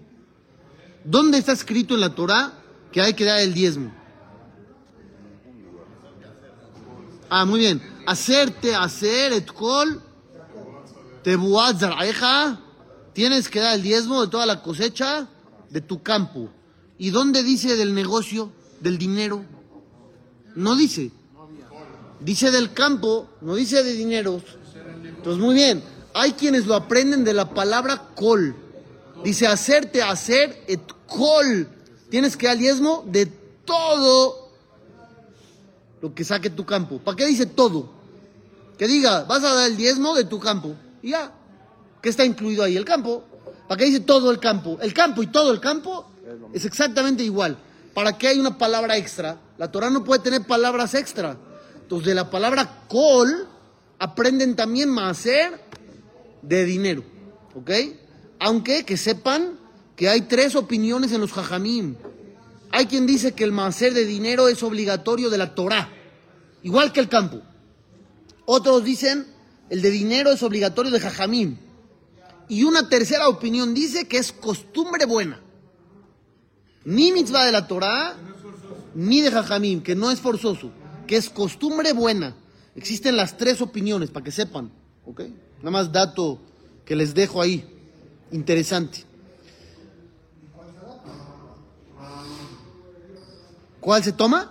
¿Dónde 1.05 1.37
está 1.37 1.53
escrito 1.53 1.95
en 1.95 2.01
la 2.01 2.15
Torah 2.15 2.55
que 2.91 3.03
hay 3.03 3.13
que 3.13 3.27
dar 3.27 3.41
el 3.41 3.53
diezmo? 3.53 3.93
Ah, 7.29 7.45
muy 7.45 7.61
bien. 7.61 7.83
Hacerte 8.07 8.75
hacer 8.75 9.33
et 9.33 9.51
kol 9.53 10.01
tebuat 11.25 11.81
zar'eja. 11.81 12.61
Tienes 13.13 13.49
que 13.49 13.61
dar 13.61 13.75
el 13.75 13.83
diezmo 13.83 14.23
de 14.23 14.29
toda 14.29 14.47
la 14.47 14.63
cosecha 14.63 15.29
de 15.71 15.81
tu 15.81 16.03
campo. 16.03 16.51
¿Y 16.99 17.11
dónde 17.11 17.43
dice 17.43 17.77
del 17.77 17.95
negocio, 17.95 18.53
del 18.81 18.99
dinero? 18.99 19.45
No 20.55 20.77
dice. 20.77 21.11
Dice 22.21 22.51
del 22.51 22.73
campo, 22.73 23.29
no 23.41 23.55
dice 23.55 23.83
de 23.83 23.93
dineros. 23.93 24.43
Entonces, 25.05 25.43
muy 25.43 25.55
bien. 25.55 25.83
Hay 26.15 26.33
quienes 26.33 26.67
lo 26.67 26.75
aprenden 26.75 27.25
de 27.25 27.35
la 27.35 27.53
palabra 27.53 28.11
kol. 28.15 28.55
Dice 29.25 29.47
hacerte 29.47 30.03
hacer 30.03 30.65
et 30.69 30.81
kol. 31.07 31.69
Tienes 32.09 32.37
que 32.37 32.47
dar 32.47 32.57
diezmo 32.57 33.05
de 33.07 33.27
todo 33.27 34.46
lo 36.01 36.15
que 36.15 36.25
saque 36.25 36.51
tu 36.51 36.65
campo. 36.65 36.99
¿Para 36.99 37.17
qué 37.17 37.27
dice 37.27 37.47
todo? 37.47 37.91
Que 38.79 38.87
diga, 38.87 39.25
vas 39.25 39.43
a 39.45 39.55
dar 39.55 39.71
el 39.71 39.77
diezmo 39.77 40.15
de 40.15 40.25
tu 40.25 40.39
campo. 40.39 40.75
Y 41.03 41.11
ya. 41.11 41.33
¿Qué 42.03 42.09
está 42.09 42.25
incluido 42.25 42.63
ahí? 42.63 42.77
El 42.77 42.85
campo. 42.85 43.25
¿Para 43.69 43.79
qué 43.79 43.87
dice 43.87 44.01
todo 44.01 44.31
el 44.31 44.39
campo? 44.39 44.79
El 44.81 44.93
campo 44.93 45.23
y 45.23 45.27
todo 45.29 45.53
el 45.53 45.61
campo 45.61 46.07
es 46.53 46.65
exactamente 46.65 47.25
igual. 47.25 47.57
¿Para 47.95 48.17
qué 48.19 48.29
hay 48.29 48.39
una 48.39 48.59
palabra 48.59 48.97
extra? 48.97 49.39
La 49.59 49.71
Torah 49.73 49.91
no 49.91 50.05
puede 50.05 50.23
tener 50.23 50.47
palabras 50.47 50.95
extra. 50.95 51.37
Entonces, 51.81 52.09
de 52.09 52.15
la 52.15 52.31
palabra 52.31 52.85
kol 52.89 53.49
aprenden 53.99 54.55
también 54.55 54.91
maaser 54.91 55.65
de 56.43 56.65
dinero. 56.65 57.03
¿Ok? 57.55 57.71
Aunque 58.39 58.85
que 58.85 58.97
sepan 58.97 59.59
que 59.97 60.09
hay 60.09 60.23
tres 60.23 60.55
opiniones 60.55 61.13
en 61.13 61.23
los 61.23 61.33
jajamim. 61.33 61.97
Hay 62.77 62.85
quien 62.89 63.07
dice 63.07 63.33
que 63.33 63.43
el 63.43 63.53
maaser 63.53 63.95
de 63.95 64.05
dinero 64.05 64.49
es 64.49 64.63
obligatorio 64.63 65.31
de 65.31 65.39
la 65.39 65.55
Torah, 65.55 65.89
igual 66.63 66.93
que 66.93 67.01
el 67.01 67.09
campo. 67.09 67.41
Otros 68.45 68.85
dicen 68.85 69.27
el 69.71 69.81
de 69.81 69.91
dinero 69.91 70.31
es 70.31 70.43
obligatorio 70.43 70.93
de 70.93 71.01
jajamim. 71.01 71.57
Y 72.51 72.65
una 72.65 72.91
tercera 72.91 73.31
opinión 73.31 73.73
dice 73.73 74.07
que 74.07 74.19
es 74.19 74.31
costumbre 74.31 75.07
buena. 75.07 75.41
Ni 76.85 77.13
mitzvah 77.13 77.47
de 77.47 77.53
la 77.53 77.67
Torah, 77.67 78.15
ni 78.95 79.23
de 79.23 79.31
jajamim, 79.31 79.83
que 79.83 79.95
no 79.95 80.11
es 80.11 80.21
forzoso, 80.21 80.71
que 81.07 81.17
es 81.17 81.31
costumbre 81.31 81.95
buena. 81.95 82.37
Existen 82.75 83.17
las 83.17 83.39
tres 83.39 83.63
opiniones, 83.63 84.11
para 84.11 84.23
que 84.23 84.33
sepan. 84.33 84.71
¿Ok? 85.07 85.23
Nada 85.61 85.71
más 85.71 85.93
dato 85.93 86.43
que 86.85 86.95
les 86.95 87.15
dejo 87.15 87.41
ahí. 87.41 87.65
Interesante. 88.33 89.07
¿Cuál 93.87 94.03
se 94.03 94.11
toma? 94.11 94.51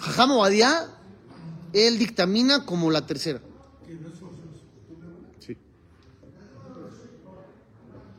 Jajam 0.00 0.32
Obadiah, 0.32 0.88
él 1.72 1.96
dictamina 1.96 2.66
como 2.66 2.90
la 2.90 3.06
tercera. 3.06 3.40
Sí. 5.38 5.56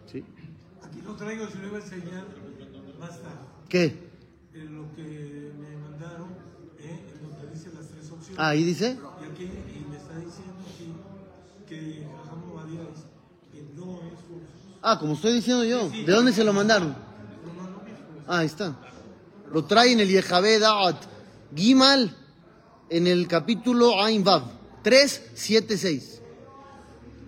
Sí. 0.09 0.23
Aquí 0.81 1.01
lo 1.01 1.13
traigo, 1.15 1.49
se 1.49 1.57
lo 1.57 1.67
iba 1.67 1.77
a 1.79 1.81
enseñar 1.81 2.23
más 2.97 3.21
tarde. 3.21 3.35
¿Qué? 3.67 4.09
Lo 4.53 4.95
que 4.95 5.51
me 5.59 5.75
mandaron, 5.75 6.29
eh, 6.79 7.03
en 7.13 7.29
donde 7.29 7.53
dice 7.53 7.69
las 7.75 7.89
tres 7.89 8.09
opciones. 8.09 8.39
Ah, 8.39 8.47
ahí 8.47 8.63
dice. 8.63 8.97
Y 8.97 9.25
aquí 9.29 9.43
y 9.43 9.85
me 9.89 9.97
está 9.97 10.17
diciendo 10.19 10.53
aquí 10.73 10.93
que 11.67 12.07
Jajam 12.15 12.49
Obadiah 12.49 12.88
que 13.51 13.61
no 13.75 13.95
es 13.95 14.19
forzoso. 14.21 14.79
Ah, 14.81 14.97
como 14.97 15.15
estoy 15.15 15.33
diciendo 15.33 15.65
yo. 15.65 15.89
¿De 15.89 16.13
dónde 16.13 16.31
se 16.31 16.45
lo 16.45 16.53
mandaron? 16.53 16.95
Ah, 18.25 18.38
ahí 18.38 18.45
está. 18.45 18.73
Lo 19.56 19.63
trae 19.63 19.94
en 19.94 20.02
el 20.02 20.10
Yehavé 20.10 20.60
Da'at 20.60 20.98
Gimal, 21.56 22.13
en 22.89 23.08
el 23.08 23.26
capítulo 23.26 24.04
Ain 24.04 24.22
Vav, 24.22 24.44
376. 24.84 26.22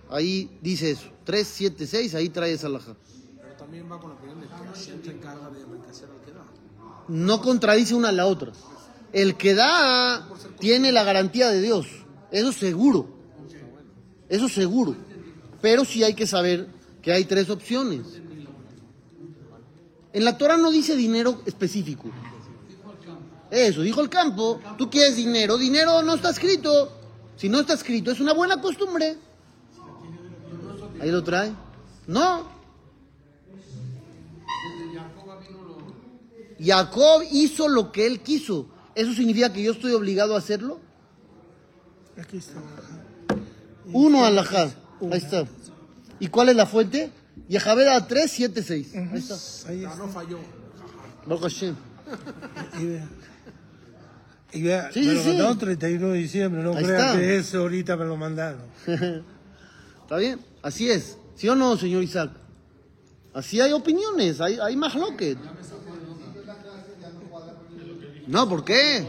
Ahí 0.10 0.60
dice 0.62 0.92
eso. 0.92 1.08
376, 1.24 2.16
ahí 2.16 2.28
trae 2.28 2.52
esa 2.52 2.68
laja. 2.68 2.98
Pero 3.42 3.56
también 3.56 3.90
va 3.90 3.98
con 3.98 4.10
la 4.10 4.18
opinión 4.18 4.42
de 4.42 4.48
que 4.48 4.54
Hashem 4.54 5.06
se 5.06 5.12
encarga 5.12 5.50
de 5.52 5.62
enriquecer 5.62 6.10
al 6.10 6.26
que 6.26 6.34
da. 6.34 6.44
No 7.08 7.42
contradice 7.42 7.96
una 7.96 8.10
a 8.10 8.12
la 8.12 8.26
otra. 8.26 8.52
El 9.14 9.38
que 9.38 9.56
da 9.56 10.28
tiene 10.60 10.92
la 10.92 11.06
garantía 11.06 11.48
de 11.48 11.62
Dios. 11.62 11.88
Eso 12.30 12.52
seguro. 12.52 13.08
Eso 14.28 14.50
seguro. 14.50 14.98
Pero 15.62 15.86
sí 15.86 16.04
hay 16.04 16.14
que 16.14 16.28
saber 16.28 16.68
que 17.02 17.14
hay 17.14 17.24
tres 17.24 17.50
opciones. 17.50 18.02
En 20.18 20.26
la 20.26 20.36
Torah 20.36 20.58
no 20.58 20.72
dice 20.72 20.96
dinero 20.96 21.44
específico. 21.46 22.10
Eso, 23.52 23.84
dijo 23.84 24.02
el 24.02 24.10
campo. 24.10 24.60
Tú 24.76 24.90
quieres 24.90 25.16
dinero. 25.16 25.60
Dinero 25.60 26.02
no 26.02 26.16
está 26.16 26.32
escrito. 26.32 26.92
Si 27.36 27.50
no 27.50 27.60
está 27.60 27.76
escrito, 27.76 28.10
es 28.10 28.20
una 28.20 28.34
buena 28.34 28.60
costumbre. 28.60 29.16
Ahí 31.00 31.12
lo 31.12 31.24
trae. 31.24 31.52
No. 32.08 32.48
Jacob 36.60 37.22
hizo 37.32 37.68
lo 37.68 37.92
que 37.92 38.08
él 38.08 38.22
quiso. 38.22 38.70
¿Eso 38.96 39.14
significa 39.14 39.54
que 39.54 39.62
yo 39.62 39.74
estoy 39.74 39.92
obligado 39.92 40.34
a 40.34 40.40
hacerlo? 40.40 40.80
Aquí 42.20 42.38
está. 42.38 42.60
Uno 43.94 44.26
alajá. 44.26 44.72
Ahí 45.12 45.20
está. 45.20 45.46
¿Y 46.20 46.30
cuál 46.30 46.50
es 46.50 46.56
la 46.56 46.66
fuente? 46.66 47.12
Yajabeda 47.50 48.08
376. 48.08 48.96
Ahí 48.96 49.18
está. 49.20 49.36
Ahí 49.70 49.86
Ah, 49.86 49.90
está. 49.92 50.04
no 50.06 50.10
falló. 50.12 50.40
Baruch 51.26 51.42
Hashem. 51.44 51.76
Y 52.80 52.86
vea. 52.86 53.10
Y 54.54 54.62
vea, 54.64 54.92
Sí, 54.94 55.00
me 55.02 55.06
sí, 55.10 55.14
lo 55.16 55.22
sí. 55.22 55.28
mandaron 55.30 55.58
31 55.60 56.08
de 56.10 56.18
diciembre, 56.20 56.64
no 56.64 56.72
Ahí 56.74 56.84
crean 56.86 57.02
está. 57.02 57.20
que 57.20 57.38
eso 57.38 57.60
ahorita 57.60 57.98
me 57.98 58.06
lo 58.06 58.16
mandaron. 58.18 58.62
¿Está 60.04 60.18
bien? 60.18 60.40
Así 60.62 60.90
es. 60.90 61.18
¿Sí 61.36 61.48
o 61.50 61.56
no, 61.56 61.76
señor 61.78 62.04
Isaac? 62.04 62.32
Así 63.34 63.60
hay 63.62 63.72
opiniones, 63.74 64.40
hay, 64.42 64.58
hay 64.60 64.76
más 64.76 64.96
loquet. 64.96 65.38
No, 68.28 68.48
¿por 68.50 68.64
qué? 68.66 69.06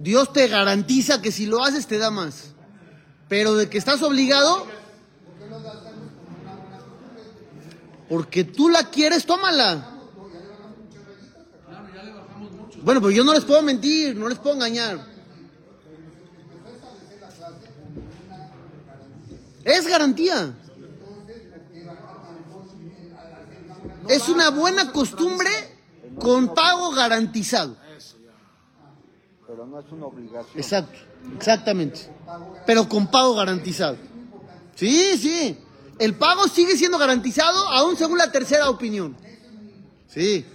Dios 0.00 0.32
te 0.32 0.48
garantiza 0.48 1.22
que 1.22 1.30
si 1.30 1.46
lo 1.46 1.62
haces 1.62 1.86
te 1.86 1.98
da 1.98 2.10
más. 2.10 2.51
Pero 3.32 3.54
de 3.54 3.70
que 3.70 3.78
estás 3.78 4.02
obligado, 4.02 4.66
porque 8.06 8.44
tú 8.44 8.68
la 8.68 8.90
quieres, 8.90 9.24
tómala. 9.24 9.88
Bueno, 12.82 13.00
pues 13.00 13.16
yo 13.16 13.24
no 13.24 13.32
les 13.32 13.42
puedo 13.42 13.62
mentir, 13.62 14.14
no 14.16 14.28
les 14.28 14.38
puedo 14.38 14.54
engañar. 14.56 15.06
Es 19.64 19.86
garantía. 19.86 20.52
Es 24.10 24.28
una 24.28 24.50
buena 24.50 24.92
costumbre 24.92 25.48
con 26.18 26.52
pago 26.52 26.90
garantizado. 26.90 27.78
Pero 29.52 29.66
no 29.66 29.80
es 29.80 29.92
una 29.92 30.06
obligación. 30.06 30.56
Exacto, 30.56 30.98
exactamente. 31.36 32.08
Pero 32.64 32.88
con 32.88 33.10
pago 33.10 33.34
garantizado. 33.34 33.98
Sí, 34.74 35.18
sí. 35.18 35.58
El 35.98 36.14
pago 36.14 36.48
sigue 36.48 36.74
siendo 36.74 36.96
garantizado 36.96 37.68
aún 37.68 37.94
según 37.98 38.16
la 38.16 38.32
tercera 38.32 38.70
opinión. 38.70 39.14
Sí. 40.08 40.46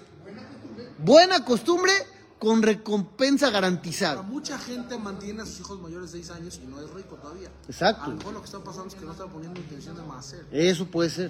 Buena 0.98 1.46
costumbre 1.46 1.92
con 2.40 2.64
recompensa 2.64 3.52
garantizada. 3.52 4.24
mucha 4.24 4.58
gente 4.58 4.98
mantiene 4.98 5.44
a 5.44 5.46
sus 5.46 5.60
hijos 5.60 5.80
mayores 5.80 6.12
de 6.14 6.24
6 6.24 6.32
años 6.32 6.60
y 6.64 6.66
no 6.66 6.82
es 6.82 6.90
rico 6.90 7.18
todavía. 7.18 7.52
Exacto. 7.68 8.06
A 8.06 8.08
lo 8.08 8.16
mejor 8.16 8.34
lo 8.34 8.40
que 8.40 8.46
está 8.46 8.64
pasando 8.64 8.88
es 8.88 8.96
que 8.96 9.06
no 9.06 9.12
está 9.12 9.28
poniendo 9.28 9.60
intención 9.60 9.96
de 9.96 10.02
más 10.02 10.26
hacer. 10.26 10.44
Eso 10.52 10.88
puede 10.88 11.12
ser. 11.12 11.30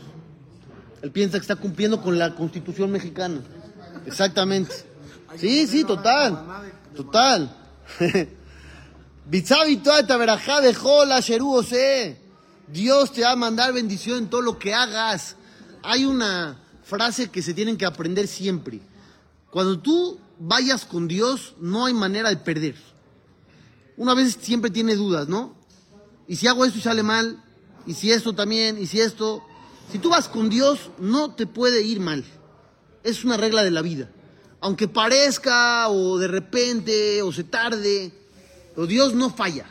Él 1.02 1.12
piensa 1.12 1.38
que 1.38 1.42
está 1.42 1.58
cumpliendo 1.58 2.02
con 2.02 2.18
la 2.18 2.34
constitución 2.34 2.90
mexicana. 2.94 3.42
Exactamente. 4.06 4.87
Sí, 5.36 5.68
sí, 5.68 5.84
total. 5.84 6.46
Total. 6.96 7.56
Dios 12.68 13.12
te 13.12 13.22
va 13.22 13.32
a 13.32 13.36
mandar 13.36 13.74
bendición 13.74 14.20
en 14.20 14.30
todo 14.30 14.42
lo 14.42 14.58
que 14.58 14.74
hagas. 14.74 15.36
Hay 15.84 16.06
una 16.06 16.60
frase 16.84 17.30
que 17.30 17.42
se 17.42 17.54
tienen 17.54 17.78
que 17.78 17.86
aprender 17.86 18.28
siempre. 18.28 18.80
Cuando 19.52 19.80
tú 19.80 20.20
vayas 20.40 20.86
con 20.86 21.08
Dios, 21.08 21.56
no 21.60 21.86
hay 21.86 21.94
manera 21.94 22.30
de 22.30 22.38
perder. 22.38 22.76
Una 23.98 24.14
vez 24.14 24.38
siempre 24.40 24.70
tiene 24.70 24.96
dudas, 24.96 25.28
¿no? 25.28 25.56
Y 26.28 26.36
si 26.36 26.48
hago 26.48 26.66
esto 26.66 26.78
y 26.78 26.82
sale 26.82 27.04
mal, 27.04 27.44
y 27.86 27.94
si 27.94 28.12
esto 28.12 28.34
también, 28.34 28.78
y 28.78 28.88
si 28.88 29.00
esto. 29.00 29.44
Si 29.92 30.00
tú 30.00 30.10
vas 30.10 30.28
con 30.28 30.50
Dios, 30.50 30.92
no 31.00 31.34
te 31.34 31.48
puede 31.48 31.82
ir 31.82 32.02
mal. 32.02 32.26
Es 33.04 33.24
una 33.24 33.38
regla 33.38 33.64
de 33.64 33.72
la 33.72 33.82
vida. 33.82 34.10
Aunque 34.60 34.88
parezca, 34.88 35.90
o 35.90 36.18
de 36.18 36.28
repente, 36.28 37.22
o 37.22 37.32
se 37.32 37.44
tarde, 37.44 38.12
pero 38.74 38.88
Dios 38.88 39.14
no 39.14 39.30
falla. 39.30 39.66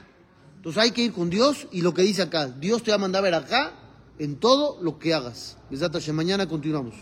Entonces 0.57 0.83
hay 0.83 0.91
que 0.91 1.03
ir 1.03 1.13
con 1.13 1.31
Dios 1.31 1.67
y 1.73 1.81
lo 1.83 1.95
que 1.95 2.03
dice 2.03 2.23
acá, 2.23 2.47
Dios 2.47 2.83
te 2.83 2.91
va 2.91 2.97
a 2.97 2.99
mandar 2.99 3.21
a 3.21 3.25
ver 3.25 3.35
acá 3.35 3.73
en 4.19 4.37
todo 4.37 4.79
lo 4.83 4.99
que 4.99 5.15
hagas. 5.15 5.57
Besat 5.71 5.93
Hashem. 5.93 6.15
Mañana 6.15 6.47
continuamos. 6.49 6.95